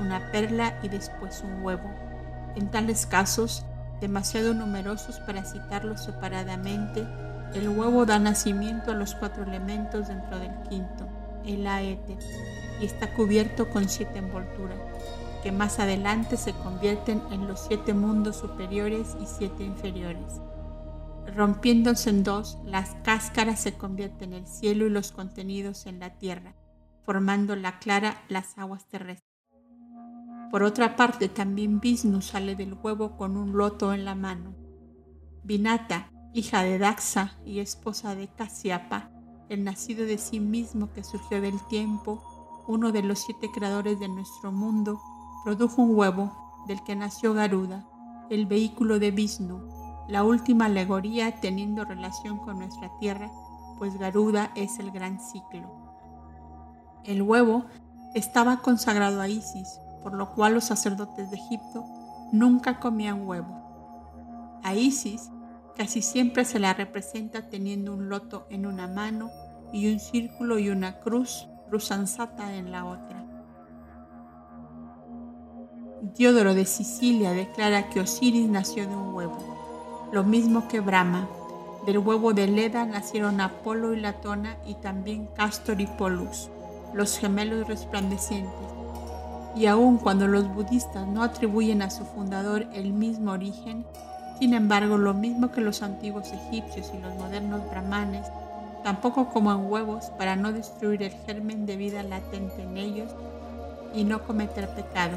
una 0.00 0.32
perla 0.32 0.76
y 0.82 0.88
después 0.88 1.40
un 1.44 1.62
huevo. 1.62 1.88
En 2.56 2.68
tales 2.72 3.06
casos, 3.06 3.64
demasiado 4.00 4.54
numerosos 4.54 5.20
para 5.20 5.44
citarlos 5.44 6.02
separadamente, 6.02 7.06
el 7.54 7.68
huevo 7.68 8.06
da 8.06 8.18
nacimiento 8.18 8.90
a 8.90 8.94
los 8.94 9.14
cuatro 9.14 9.44
elementos 9.44 10.08
dentro 10.08 10.40
del 10.40 10.54
quinto, 10.68 11.06
el 11.46 11.64
aete, 11.64 12.16
y 12.80 12.86
está 12.86 13.14
cubierto 13.14 13.70
con 13.70 13.88
siete 13.88 14.18
envolturas, 14.18 14.78
que 15.44 15.52
más 15.52 15.78
adelante 15.78 16.36
se 16.36 16.54
convierten 16.54 17.22
en 17.30 17.46
los 17.46 17.60
siete 17.60 17.94
mundos 17.94 18.34
superiores 18.34 19.16
y 19.22 19.26
siete 19.26 19.62
inferiores. 19.62 20.40
Rompiéndose 21.26 22.10
en 22.10 22.24
dos, 22.24 22.58
las 22.64 22.96
cáscaras 23.04 23.60
se 23.60 23.74
convierten 23.74 24.32
en 24.32 24.40
el 24.40 24.46
cielo 24.46 24.86
y 24.86 24.90
los 24.90 25.12
contenidos 25.12 25.86
en 25.86 26.00
la 26.00 26.18
tierra, 26.18 26.54
formando 27.04 27.56
la 27.56 27.78
clara 27.78 28.22
las 28.28 28.58
aguas 28.58 28.86
terrestres. 28.88 29.32
Por 30.50 30.62
otra 30.62 30.96
parte, 30.96 31.28
también 31.30 31.80
Vishnu 31.80 32.20
sale 32.20 32.54
del 32.54 32.74
huevo 32.74 33.16
con 33.16 33.38
un 33.38 33.56
loto 33.56 33.94
en 33.94 34.04
la 34.04 34.14
mano. 34.14 34.54
Vinata, 35.44 36.10
hija 36.34 36.62
de 36.62 36.78
Daxa 36.78 37.38
y 37.46 37.60
esposa 37.60 38.14
de 38.14 38.28
Kasyapa, 38.28 39.10
el 39.48 39.64
nacido 39.64 40.04
de 40.04 40.18
sí 40.18 40.40
mismo 40.40 40.92
que 40.92 41.04
surgió 41.04 41.40
del 41.40 41.58
tiempo, 41.68 42.22
uno 42.68 42.92
de 42.92 43.02
los 43.02 43.20
siete 43.20 43.48
creadores 43.50 43.98
de 43.98 44.08
nuestro 44.08 44.52
mundo, 44.52 45.00
produjo 45.44 45.82
un 45.82 45.96
huevo 45.96 46.64
del 46.66 46.82
que 46.84 46.96
nació 46.96 47.32
Garuda, 47.32 47.88
el 48.28 48.46
vehículo 48.46 48.98
de 48.98 49.10
Vishnu, 49.10 49.71
la 50.12 50.24
última 50.24 50.66
alegoría 50.66 51.40
teniendo 51.40 51.86
relación 51.86 52.36
con 52.36 52.58
nuestra 52.58 52.90
tierra, 53.00 53.30
pues 53.78 53.96
Garuda 53.96 54.50
es 54.54 54.78
el 54.78 54.90
gran 54.90 55.18
ciclo. 55.18 55.74
El 57.02 57.22
huevo 57.22 57.64
estaba 58.14 58.58
consagrado 58.58 59.22
a 59.22 59.28
Isis, 59.28 59.80
por 60.02 60.12
lo 60.12 60.34
cual 60.34 60.52
los 60.52 60.64
sacerdotes 60.64 61.30
de 61.30 61.38
Egipto 61.38 61.86
nunca 62.30 62.78
comían 62.78 63.26
huevo. 63.26 64.60
A 64.62 64.74
Isis 64.74 65.30
casi 65.78 66.02
siempre 66.02 66.44
se 66.44 66.58
la 66.58 66.74
representa 66.74 67.48
teniendo 67.48 67.94
un 67.94 68.10
loto 68.10 68.46
en 68.50 68.66
una 68.66 68.88
mano 68.88 69.30
y 69.72 69.90
un 69.90 69.98
círculo 69.98 70.58
y 70.58 70.68
una 70.68 71.00
cruz 71.00 71.48
rusansata 71.70 72.54
en 72.54 72.70
la 72.70 72.84
otra. 72.84 73.24
Diodoro 76.02 76.52
de 76.52 76.66
Sicilia 76.66 77.32
declara 77.32 77.88
que 77.88 78.00
Osiris 78.00 78.46
nació 78.46 78.86
de 78.86 78.94
un 78.94 79.14
huevo, 79.14 79.51
lo 80.12 80.22
mismo 80.24 80.68
que 80.68 80.80
Brahma. 80.80 81.26
Del 81.86 81.98
huevo 81.98 82.34
de 82.34 82.46
Leda 82.46 82.84
nacieron 82.84 83.40
Apolo 83.40 83.94
y 83.94 84.00
Latona 84.00 84.56
y 84.66 84.74
también 84.74 85.26
Castor 85.34 85.80
y 85.80 85.86
Polus, 85.86 86.50
los 86.92 87.18
gemelos 87.18 87.66
resplandecientes. 87.66 88.52
Y 89.56 89.66
aun 89.66 89.96
cuando 89.96 90.28
los 90.28 90.52
budistas 90.54 91.08
no 91.08 91.22
atribuyen 91.22 91.80
a 91.80 91.90
su 91.90 92.04
fundador 92.04 92.66
el 92.74 92.92
mismo 92.92 93.32
origen, 93.32 93.86
sin 94.38 94.52
embargo, 94.52 94.98
lo 94.98 95.14
mismo 95.14 95.50
que 95.50 95.60
los 95.60 95.82
antiguos 95.82 96.30
egipcios 96.32 96.92
y 96.94 97.00
los 97.00 97.14
modernos 97.14 97.68
brahmanes, 97.70 98.26
tampoco 98.84 99.30
coman 99.30 99.66
huevos 99.70 100.06
para 100.18 100.36
no 100.36 100.52
destruir 100.52 101.02
el 101.02 101.12
germen 101.12 101.64
de 101.64 101.76
vida 101.76 102.02
latente 102.02 102.62
en 102.62 102.76
ellos 102.76 103.10
y 103.94 104.04
no 104.04 104.22
cometer 104.24 104.68
pecado. 104.74 105.16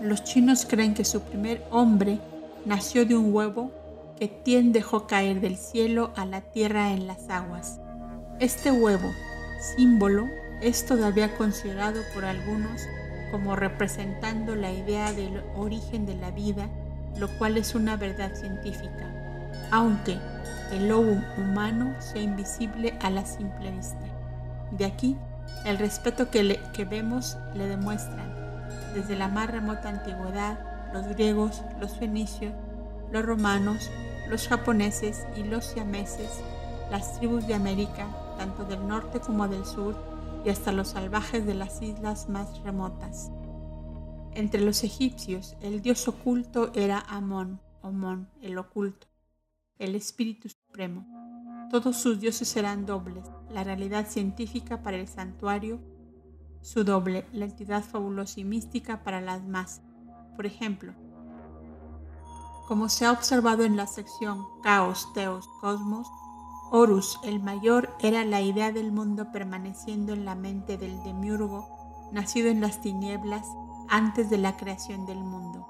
Los 0.00 0.22
chinos 0.22 0.64
creen 0.64 0.94
que 0.94 1.04
su 1.04 1.22
primer 1.22 1.64
hombre 1.70 2.20
nació 2.64 3.04
de 3.04 3.16
un 3.16 3.34
huevo 3.34 3.70
que 4.18 4.28
Tien 4.28 4.72
dejó 4.72 5.06
caer 5.06 5.40
del 5.40 5.56
cielo 5.56 6.12
a 6.16 6.24
la 6.24 6.40
tierra 6.40 6.92
en 6.92 7.06
las 7.06 7.28
aguas. 7.28 7.80
Este 8.40 8.70
huevo, 8.70 9.10
símbolo, 9.76 10.26
es 10.60 10.86
todavía 10.86 11.36
considerado 11.36 12.00
por 12.14 12.24
algunos 12.24 12.82
como 13.30 13.56
representando 13.56 14.54
la 14.54 14.72
idea 14.72 15.12
del 15.12 15.42
origen 15.56 16.06
de 16.06 16.14
la 16.14 16.30
vida, 16.30 16.68
lo 17.18 17.28
cual 17.38 17.56
es 17.56 17.74
una 17.74 17.96
verdad 17.96 18.34
científica, 18.34 19.12
aunque 19.70 20.18
el 20.72 20.88
lobo 20.88 21.16
humano 21.36 21.94
sea 22.00 22.22
invisible 22.22 22.96
a 23.02 23.10
la 23.10 23.26
simple 23.26 23.72
vista. 23.72 24.06
De 24.70 24.84
aquí 24.84 25.16
el 25.64 25.78
respeto 25.78 26.30
que, 26.30 26.60
que 26.72 26.84
vemos 26.84 27.36
le 27.54 27.66
demuestran 27.66 28.32
desde 28.94 29.16
la 29.16 29.28
más 29.28 29.50
remota 29.50 29.88
antigüedad 29.88 30.73
los 30.94 31.08
griegos, 31.08 31.60
los 31.80 31.92
fenicios, 31.98 32.54
los 33.10 33.26
romanos, 33.26 33.90
los 34.30 34.46
japoneses 34.46 35.26
y 35.36 35.42
los 35.42 35.64
siameses, 35.64 36.40
las 36.88 37.18
tribus 37.18 37.46
de 37.48 37.54
América, 37.54 38.06
tanto 38.38 38.64
del 38.64 38.86
norte 38.86 39.18
como 39.18 39.48
del 39.48 39.66
sur, 39.66 39.96
y 40.44 40.50
hasta 40.50 40.70
los 40.72 40.88
salvajes 40.88 41.44
de 41.46 41.54
las 41.54 41.82
islas 41.82 42.28
más 42.28 42.60
remotas. 42.62 43.30
Entre 44.34 44.60
los 44.60 44.84
egipcios, 44.84 45.56
el 45.60 45.82
dios 45.82 46.06
oculto 46.06 46.70
era 46.74 47.00
Amón, 47.00 47.60
Omón, 47.82 48.28
el 48.40 48.56
oculto, 48.56 49.08
el 49.78 49.96
espíritu 49.96 50.48
supremo. 50.48 51.06
Todos 51.70 51.96
sus 51.96 52.20
dioses 52.20 52.56
eran 52.56 52.86
dobles, 52.86 53.24
la 53.50 53.64
realidad 53.64 54.06
científica 54.06 54.82
para 54.82 54.96
el 54.96 55.08
santuario, 55.08 55.80
su 56.60 56.84
doble, 56.84 57.26
la 57.32 57.46
entidad 57.46 57.82
fabulosa 57.82 58.38
y 58.38 58.44
mística 58.44 59.02
para 59.02 59.20
las 59.20 59.42
masas. 59.42 59.83
Por 60.36 60.46
ejemplo, 60.46 60.92
como 62.66 62.88
se 62.88 63.04
ha 63.04 63.12
observado 63.12 63.64
en 63.64 63.76
la 63.76 63.86
sección 63.86 64.44
Caos, 64.62 65.12
Teos, 65.12 65.48
Cosmos, 65.60 66.08
Horus 66.70 67.20
el 67.22 67.40
mayor 67.40 67.94
era 68.00 68.24
la 68.24 68.40
idea 68.40 68.72
del 68.72 68.90
mundo 68.90 69.30
permaneciendo 69.30 70.12
en 70.12 70.24
la 70.24 70.34
mente 70.34 70.76
del 70.76 71.02
demiurgo, 71.04 71.68
nacido 72.10 72.48
en 72.48 72.60
las 72.60 72.80
tinieblas 72.80 73.46
antes 73.88 74.30
de 74.30 74.38
la 74.38 74.56
creación 74.56 75.06
del 75.06 75.22
mundo. 75.22 75.68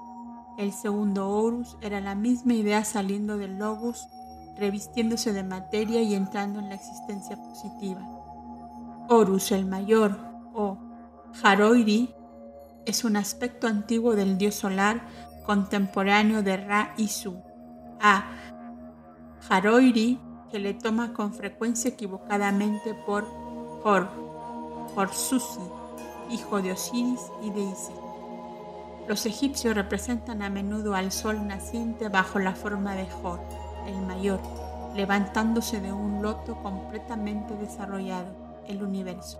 El 0.57 0.71
segundo 0.71 1.29
Horus 1.29 1.77
era 1.81 1.99
la 1.99 2.15
misma 2.15 2.53
idea 2.53 2.85
saliendo 2.85 3.37
del 3.37 3.59
Logos, 3.59 4.07
revistiéndose 4.57 5.33
de 5.33 5.43
materia 5.43 6.01
y 6.01 6.15
entrando 6.15 6.59
en 6.59 6.69
la 6.69 6.75
existencia 6.75 7.35
positiva. 7.35 8.01
Horus 9.09 9.51
el 9.51 9.65
mayor 9.65 10.17
o 10.53 10.77
Haroiri 11.43 12.15
es 12.85 13.03
un 13.03 13.17
aspecto 13.17 13.67
antiguo 13.67 14.15
del 14.15 14.37
dios 14.37 14.55
solar 14.55 15.01
contemporáneo 15.45 16.43
de 16.43 16.57
Ra 16.57 16.93
y 16.97 17.07
Su. 17.07 17.41
A 18.01 18.25
Haroiri 19.49 20.19
que 20.51 20.59
le 20.59 20.73
toma 20.73 21.13
con 21.13 21.33
frecuencia 21.33 21.89
equivocadamente 21.89 22.93
por 23.05 23.25
Hor, 23.83 24.09
Susi, 25.13 25.59
hijo 26.31 26.61
de 26.61 26.71
Osiris 26.71 27.21
y 27.43 27.49
de 27.49 27.61
Isis. 27.61 27.95
Los 29.07 29.25
egipcios 29.25 29.75
representan 29.75 30.41
a 30.41 30.49
menudo 30.49 30.95
al 30.95 31.11
sol 31.11 31.45
naciente 31.45 32.09
bajo 32.09 32.39
la 32.39 32.55
forma 32.55 32.95
de 32.95 33.07
Hor, 33.21 33.39
el 33.87 34.01
mayor, 34.01 34.39
levantándose 34.95 35.79
de 35.79 35.91
un 35.91 36.21
loto 36.21 36.55
completamente 36.63 37.55
desarrollado, 37.55 38.63
el 38.67 38.81
universo, 38.81 39.39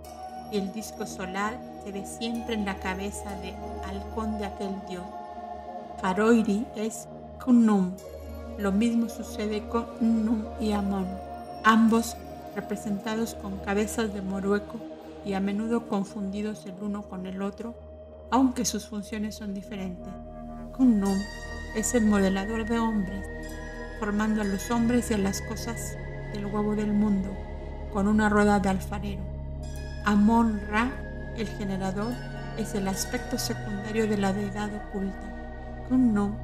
y 0.52 0.58
el 0.58 0.72
disco 0.72 1.06
solar 1.06 1.58
ve 1.92 2.04
siempre 2.06 2.54
en 2.54 2.64
la 2.64 2.76
cabeza 2.76 3.30
de 3.40 3.54
halcón 3.86 4.38
de 4.38 4.46
aquel 4.46 4.74
dios. 4.88 5.04
Haroiri 6.02 6.66
es 6.76 7.08
Kunnum, 7.44 7.92
lo 8.58 8.72
mismo 8.72 9.08
sucede 9.08 9.68
con 9.68 9.86
Num 10.00 10.44
y 10.60 10.72
Amon, 10.72 11.06
ambos 11.64 12.16
representados 12.54 13.34
con 13.34 13.58
cabezas 13.58 14.14
de 14.14 14.22
morueco 14.22 14.78
y 15.24 15.34
a 15.34 15.40
menudo 15.40 15.88
confundidos 15.88 16.64
el 16.66 16.74
uno 16.80 17.02
con 17.02 17.26
el 17.26 17.42
otro, 17.42 17.74
aunque 18.30 18.64
sus 18.64 18.86
funciones 18.86 19.34
son 19.34 19.52
diferentes. 19.52 20.12
Kunnum 20.76 21.18
es 21.76 21.94
el 21.94 22.06
modelador 22.06 22.66
de 22.66 22.78
hombres, 22.78 23.26
formando 24.00 24.40
a 24.40 24.44
los 24.44 24.70
hombres 24.70 25.10
y 25.10 25.14
a 25.14 25.18
las 25.18 25.42
cosas 25.42 25.96
del 26.32 26.46
huevo 26.46 26.74
del 26.74 26.92
mundo, 26.92 27.28
con 27.92 28.08
una 28.08 28.28
rueda 28.28 28.58
de 28.60 28.70
alfarero. 28.70 29.22
Amon 30.04 30.60
Ra, 30.68 30.90
el 31.38 31.48
generador, 31.48 32.12
es 32.56 32.74
el 32.74 32.88
aspecto 32.88 33.38
secundario 33.38 34.06
de 34.08 34.16
la 34.16 34.32
deidad 34.32 34.70
oculta. 34.74 35.84
Kunnum 35.88 36.34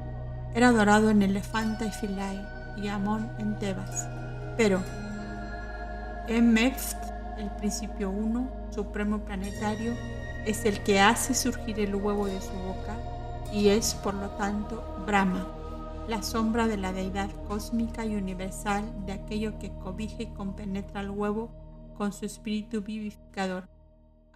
era 0.53 0.69
adorado 0.69 1.09
en 1.09 1.21
Elefanta 1.21 1.85
y 1.85 1.91
Philae 1.91 2.45
y 2.77 2.87
Amón 2.87 3.31
en 3.39 3.57
Tebas. 3.57 4.07
Pero 4.57 4.81
Emeft, 6.27 6.97
el 7.37 7.49
principio 7.51 8.09
uno, 8.09 8.47
supremo 8.71 9.19
planetario, 9.19 9.93
es 10.45 10.65
el 10.65 10.81
que 10.83 10.99
hace 10.99 11.33
surgir 11.33 11.79
el 11.79 11.95
huevo 11.95 12.27
de 12.27 12.39
su 12.41 12.53
boca 12.53 12.95
y 13.51 13.69
es, 13.69 13.93
por 13.95 14.13
lo 14.13 14.29
tanto, 14.31 15.03
Brahma, 15.05 15.47
la 16.07 16.21
sombra 16.21 16.67
de 16.67 16.77
la 16.77 16.91
deidad 16.91 17.29
cósmica 17.47 18.05
y 18.05 18.15
universal 18.15 18.83
de 19.05 19.13
aquello 19.13 19.57
que 19.59 19.71
cobija 19.71 20.23
y 20.23 20.27
compenetra 20.27 21.01
el 21.01 21.09
huevo 21.09 21.51
con 21.95 22.11
su 22.11 22.25
espíritu 22.25 22.81
vivificador, 22.81 23.67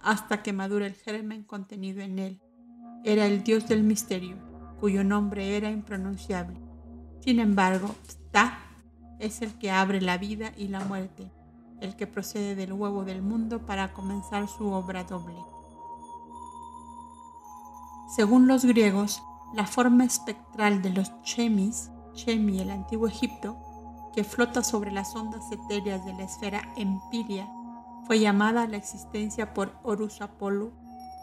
hasta 0.02 0.42
que 0.42 0.52
madura 0.52 0.86
el 0.86 0.94
germen 0.94 1.42
contenido 1.42 2.00
en 2.00 2.18
él. 2.18 2.40
Era 3.04 3.26
el 3.26 3.42
dios 3.42 3.68
del 3.68 3.82
misterio 3.82 4.48
cuyo 4.80 5.04
nombre 5.04 5.56
era 5.56 5.70
impronunciable. 5.70 6.56
Sin 7.20 7.40
embargo, 7.40 7.94
Ptah 8.06 8.58
es 9.18 9.42
el 9.42 9.58
que 9.58 9.70
abre 9.70 10.00
la 10.00 10.18
vida 10.18 10.52
y 10.56 10.68
la 10.68 10.80
muerte, 10.80 11.30
el 11.80 11.96
que 11.96 12.06
procede 12.06 12.54
del 12.54 12.72
huevo 12.72 13.04
del 13.04 13.22
mundo 13.22 13.66
para 13.66 13.92
comenzar 13.92 14.48
su 14.48 14.68
obra 14.68 15.04
doble. 15.04 15.36
Según 18.14 18.46
los 18.46 18.64
griegos, 18.64 19.22
la 19.54 19.66
forma 19.66 20.04
espectral 20.04 20.82
de 20.82 20.90
los 20.90 21.22
chemis, 21.22 21.90
chemi 22.14 22.60
el 22.60 22.70
antiguo 22.70 23.08
Egipto, 23.08 23.56
que 24.14 24.24
flota 24.24 24.62
sobre 24.62 24.90
las 24.90 25.14
ondas 25.14 25.50
etéreas 25.52 26.04
de 26.04 26.14
la 26.14 26.24
esfera 26.24 26.62
Empiria, 26.76 27.48
fue 28.08 28.20
llamada 28.20 28.62
a 28.62 28.66
la 28.66 28.78
existencia 28.78 29.52
por 29.52 29.74
Horus 29.82 30.22
Apolo, 30.22 30.72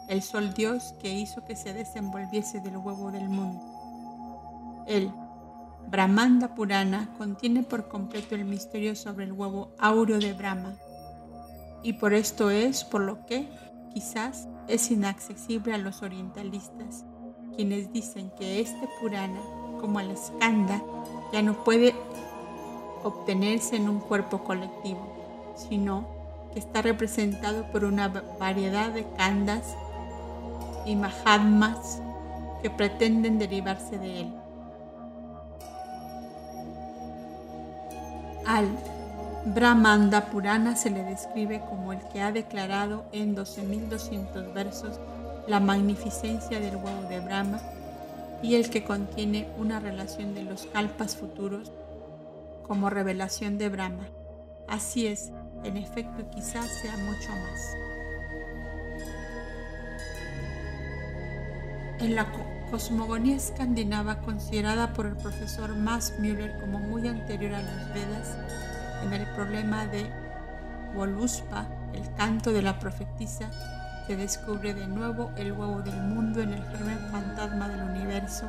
el 0.08 0.22
sol 0.22 0.54
dios 0.54 0.94
que 1.00 1.12
hizo 1.12 1.44
que 1.44 1.56
se 1.56 1.72
desenvolviese 1.72 2.60
del 2.60 2.76
huevo 2.76 3.10
del 3.10 3.28
mundo. 3.28 4.84
El 4.86 5.10
Brahmanda 5.88 6.54
Purana 6.54 7.12
contiene 7.18 7.64
por 7.64 7.88
completo 7.88 8.36
el 8.36 8.44
misterio 8.44 8.94
sobre 8.94 9.24
el 9.24 9.32
huevo 9.32 9.72
áureo 9.80 10.20
de 10.20 10.32
Brahma, 10.32 10.76
y 11.82 11.94
por 11.94 12.14
esto 12.14 12.50
es 12.50 12.84
por 12.84 13.00
lo 13.00 13.26
que, 13.26 13.48
quizás, 13.92 14.46
es 14.68 14.88
inaccesible 14.92 15.74
a 15.74 15.78
los 15.78 16.02
orientalistas, 16.02 17.04
quienes 17.56 17.92
dicen 17.92 18.30
que 18.38 18.60
este 18.60 18.88
Purana, 19.00 19.40
como 19.80 19.98
el 19.98 20.16
Skanda, 20.16 20.80
ya 21.32 21.42
no 21.42 21.64
puede 21.64 21.96
obtenerse 23.02 23.74
en 23.74 23.88
un 23.88 23.98
cuerpo 23.98 24.44
colectivo, 24.44 25.52
sino 25.56 26.15
está 26.56 26.82
representado 26.82 27.64
por 27.70 27.84
una 27.84 28.08
variedad 28.08 28.90
de 28.90 29.06
kandas 29.16 29.76
y 30.84 30.96
mahatmas 30.96 32.00
que 32.62 32.70
pretenden 32.70 33.38
derivarse 33.38 33.98
de 33.98 34.20
él. 34.22 34.34
Al 38.46 38.66
Brahmanda 39.44 40.26
Purana 40.26 40.76
se 40.76 40.90
le 40.90 41.02
describe 41.04 41.60
como 41.68 41.92
el 41.92 42.00
que 42.08 42.20
ha 42.20 42.32
declarado 42.32 43.04
en 43.12 43.36
12.200 43.36 44.52
versos 44.52 44.98
la 45.46 45.60
magnificencia 45.60 46.58
del 46.58 46.76
huevo 46.76 47.02
de 47.08 47.20
Brahma 47.20 47.60
y 48.42 48.54
el 48.54 48.70
que 48.70 48.84
contiene 48.84 49.48
una 49.58 49.80
relación 49.80 50.34
de 50.34 50.42
los 50.42 50.66
kalpas 50.66 51.16
futuros 51.16 51.70
como 52.66 52.90
revelación 52.90 53.58
de 53.58 53.68
Brahma. 53.68 54.08
Así 54.68 55.06
es, 55.06 55.30
en 55.66 55.76
efecto 55.76 56.28
quizás 56.30 56.68
sea 56.68 56.96
mucho 56.96 57.30
más. 57.30 57.74
En 61.98 62.14
la 62.14 62.26
cosmogonía 62.70 63.36
escandinava 63.36 64.20
considerada 64.20 64.92
por 64.92 65.06
el 65.06 65.16
profesor 65.16 65.74
Max 65.74 66.14
Müller 66.18 66.58
como 66.60 66.78
muy 66.78 67.08
anterior 67.08 67.54
a 67.54 67.62
los 67.62 67.94
Vedas, 67.94 68.36
en 69.04 69.12
el 69.12 69.26
problema 69.34 69.86
de 69.86 70.06
Voluspa, 70.94 71.66
el 71.94 72.14
canto 72.14 72.52
de 72.52 72.62
la 72.62 72.78
profetisa, 72.78 73.50
se 74.06 74.16
descubre 74.16 74.72
de 74.72 74.86
nuevo 74.86 75.32
el 75.36 75.52
huevo 75.52 75.82
del 75.82 76.00
mundo 76.00 76.40
en 76.40 76.52
el 76.52 76.64
germen 76.64 76.98
fantasma 77.10 77.68
del 77.68 77.82
universo, 77.82 78.48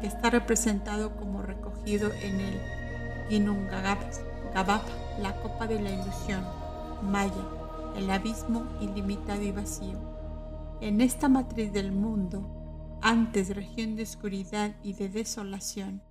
que 0.00 0.06
está 0.06 0.30
representado 0.30 1.14
como 1.16 1.42
recogido 1.42 2.10
en 2.22 2.40
el 2.40 2.60
Ginungagap, 4.50 4.82
la 5.20 5.40
copa 5.40 5.66
de 5.66 5.80
la 5.80 5.90
ilusión, 5.90 6.44
Maya, 7.02 7.46
el 7.96 8.10
abismo 8.10 8.66
ilimitado 8.80 9.42
y 9.42 9.52
vacío. 9.52 9.98
En 10.80 11.00
esta 11.00 11.28
matriz 11.28 11.72
del 11.72 11.92
mundo, 11.92 12.98
antes 13.00 13.54
región 13.54 13.96
de 13.96 14.02
oscuridad 14.02 14.74
y 14.82 14.94
de 14.94 15.08
desolación, 15.08 16.02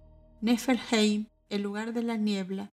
Nefelheim, 0.42 1.28
el 1.50 1.64
lugar 1.64 1.94
de 1.94 2.04
la 2.04 2.16
niebla, 2.16 2.72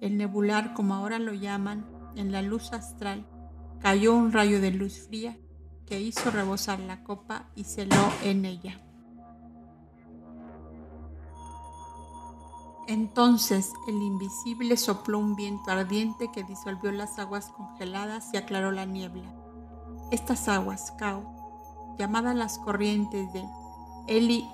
el 0.00 0.16
nebular 0.16 0.72
como 0.72 0.94
ahora 0.94 1.18
lo 1.18 1.34
llaman, 1.34 1.86
en 2.16 2.32
la 2.32 2.42
luz 2.42 2.72
astral, 2.72 3.26
cayó 3.80 4.14
un 4.14 4.32
rayo 4.32 4.60
de 4.60 4.70
luz 4.70 5.06
fría 5.08 5.36
que 5.86 6.00
hizo 6.00 6.30
rebosar 6.30 6.80
la 6.80 7.04
copa 7.04 7.50
y 7.54 7.64
celó 7.64 8.12
en 8.24 8.44
ella. 8.44 8.80
Entonces 12.92 13.72
el 13.86 14.02
invisible 14.02 14.76
sopló 14.76 15.18
un 15.18 15.34
viento 15.34 15.70
ardiente 15.70 16.30
que 16.30 16.44
disolvió 16.44 16.92
las 16.92 17.18
aguas 17.18 17.46
congeladas 17.48 18.28
y 18.34 18.36
aclaró 18.36 18.70
la 18.70 18.84
niebla. 18.84 19.32
Estas 20.10 20.46
aguas, 20.46 20.92
Cao, 20.98 21.96
llamadas 21.98 22.36
las 22.36 22.58
corrientes 22.58 23.32
de 23.32 23.42
Eli 24.08 24.46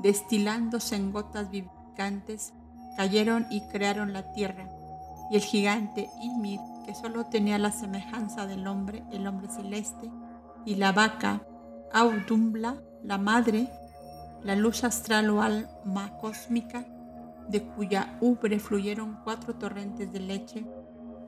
destilándose 0.00 0.96
en 0.96 1.12
gotas 1.12 1.50
vivificantes, 1.50 2.54
cayeron 2.96 3.46
y 3.50 3.60
crearon 3.68 4.14
la 4.14 4.32
tierra. 4.32 4.66
Y 5.30 5.36
el 5.36 5.42
gigante 5.42 6.08
Ymir, 6.22 6.60
que 6.86 6.94
solo 6.94 7.26
tenía 7.26 7.58
la 7.58 7.72
semejanza 7.72 8.46
del 8.46 8.66
hombre, 8.66 9.04
el 9.12 9.26
hombre 9.26 9.48
celeste, 9.50 10.10
y 10.64 10.76
la 10.76 10.92
vaca 10.92 11.42
Audumbla, 11.92 12.78
la 13.02 13.18
madre, 13.18 13.68
la 14.42 14.56
luz 14.56 14.82
astral 14.82 15.28
o 15.28 15.42
alma 15.42 16.16
cósmica, 16.22 16.86
de 17.48 17.62
cuya 17.62 18.16
ubre 18.20 18.58
fluyeron 18.58 19.18
cuatro 19.24 19.54
torrentes 19.54 20.12
de 20.12 20.20
leche, 20.20 20.64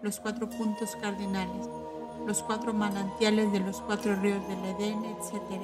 los 0.02 0.20
cuatro 0.20 0.48
puntos 0.48 0.96
cardinales, 0.96 1.68
los 2.26 2.42
cuatro 2.42 2.72
manantiales 2.72 3.52
de 3.52 3.60
los 3.60 3.80
cuatro 3.80 4.16
ríos 4.16 4.46
del 4.48 4.64
Edén, 4.64 5.04
etc., 5.04 5.60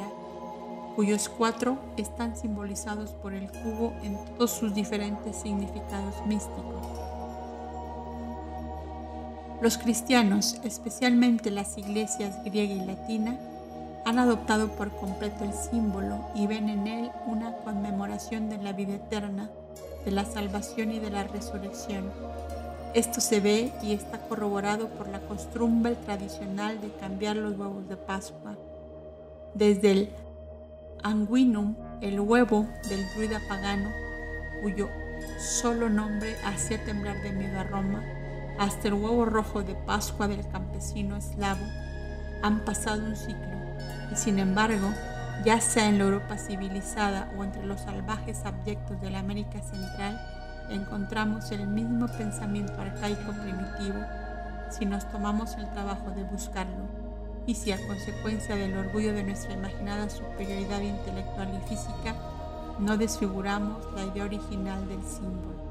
cuyos 0.94 1.28
cuatro 1.28 1.78
están 1.96 2.36
simbolizados 2.36 3.12
por 3.12 3.32
el 3.32 3.50
cubo 3.50 3.92
en 4.02 4.18
todos 4.36 4.50
sus 4.50 4.74
diferentes 4.74 5.36
significados 5.36 6.14
místicos. 6.26 6.86
Los 9.62 9.78
cristianos, 9.78 10.60
especialmente 10.64 11.50
las 11.50 11.78
iglesias 11.78 12.42
griega 12.44 12.74
y 12.74 12.84
latina, 12.84 13.38
han 14.04 14.18
adoptado 14.18 14.68
por 14.72 14.90
completo 14.90 15.44
el 15.44 15.52
símbolo 15.52 16.18
y 16.34 16.46
ven 16.46 16.68
en 16.68 16.86
él 16.88 17.10
una 17.26 17.52
conmemoración 17.58 18.50
de 18.50 18.58
la 18.58 18.72
vida 18.72 18.94
eterna, 18.94 19.50
de 20.04 20.10
la 20.10 20.24
salvación 20.24 20.92
y 20.92 20.98
de 20.98 21.10
la 21.10 21.24
resurrección. 21.24 22.10
Esto 22.94 23.20
se 23.20 23.40
ve 23.40 23.72
y 23.82 23.92
está 23.92 24.18
corroborado 24.28 24.88
por 24.88 25.08
la 25.08 25.20
costumbre 25.20 25.94
tradicional 25.94 26.80
de 26.80 26.90
cambiar 27.00 27.36
los 27.36 27.58
huevos 27.58 27.88
de 27.88 27.96
Pascua. 27.96 28.56
Desde 29.54 29.90
el 29.92 30.10
Anguinum, 31.02 31.74
el 32.00 32.20
huevo 32.20 32.66
del 32.88 33.00
druida 33.14 33.40
pagano, 33.48 33.90
cuyo 34.62 34.88
solo 35.38 35.88
nombre 35.88 36.36
hacía 36.44 36.84
temblar 36.84 37.20
de 37.22 37.32
miedo 37.32 37.60
a 37.60 37.64
Roma, 37.64 38.04
hasta 38.58 38.88
el 38.88 38.94
huevo 38.94 39.24
rojo 39.24 39.62
de 39.62 39.74
Pascua 39.74 40.28
del 40.28 40.46
campesino 40.48 41.16
eslavo, 41.16 41.64
han 42.42 42.64
pasado 42.64 43.04
un 43.04 43.16
ciclo, 43.16 43.56
y 44.12 44.16
sin 44.16 44.38
embargo, 44.38 44.88
ya 45.44 45.60
sea 45.60 45.88
en 45.88 45.98
la 45.98 46.04
Europa 46.04 46.36
civilizada 46.38 47.30
o 47.36 47.44
entre 47.44 47.66
los 47.66 47.80
salvajes 47.80 48.44
abyectos 48.44 49.00
de 49.00 49.10
la 49.10 49.18
América 49.18 49.60
Central, 49.62 50.20
encontramos 50.70 51.50
el 51.50 51.66
mismo 51.66 52.06
pensamiento 52.06 52.80
arcaico 52.80 53.32
primitivo 53.32 54.00
si 54.70 54.86
nos 54.86 55.10
tomamos 55.10 55.54
el 55.56 55.68
trabajo 55.70 56.10
de 56.12 56.24
buscarlo 56.24 56.86
y 57.46 57.54
si 57.54 57.72
a 57.72 57.86
consecuencia 57.86 58.56
del 58.56 58.76
orgullo 58.76 59.12
de 59.12 59.24
nuestra 59.24 59.52
imaginada 59.52 60.08
superioridad 60.08 60.80
intelectual 60.80 61.48
y 61.54 61.68
física 61.68 62.14
no 62.78 62.96
desfiguramos 62.96 63.84
la 63.94 64.04
idea 64.04 64.24
original 64.24 64.88
del 64.88 65.02
símbolo. 65.02 65.61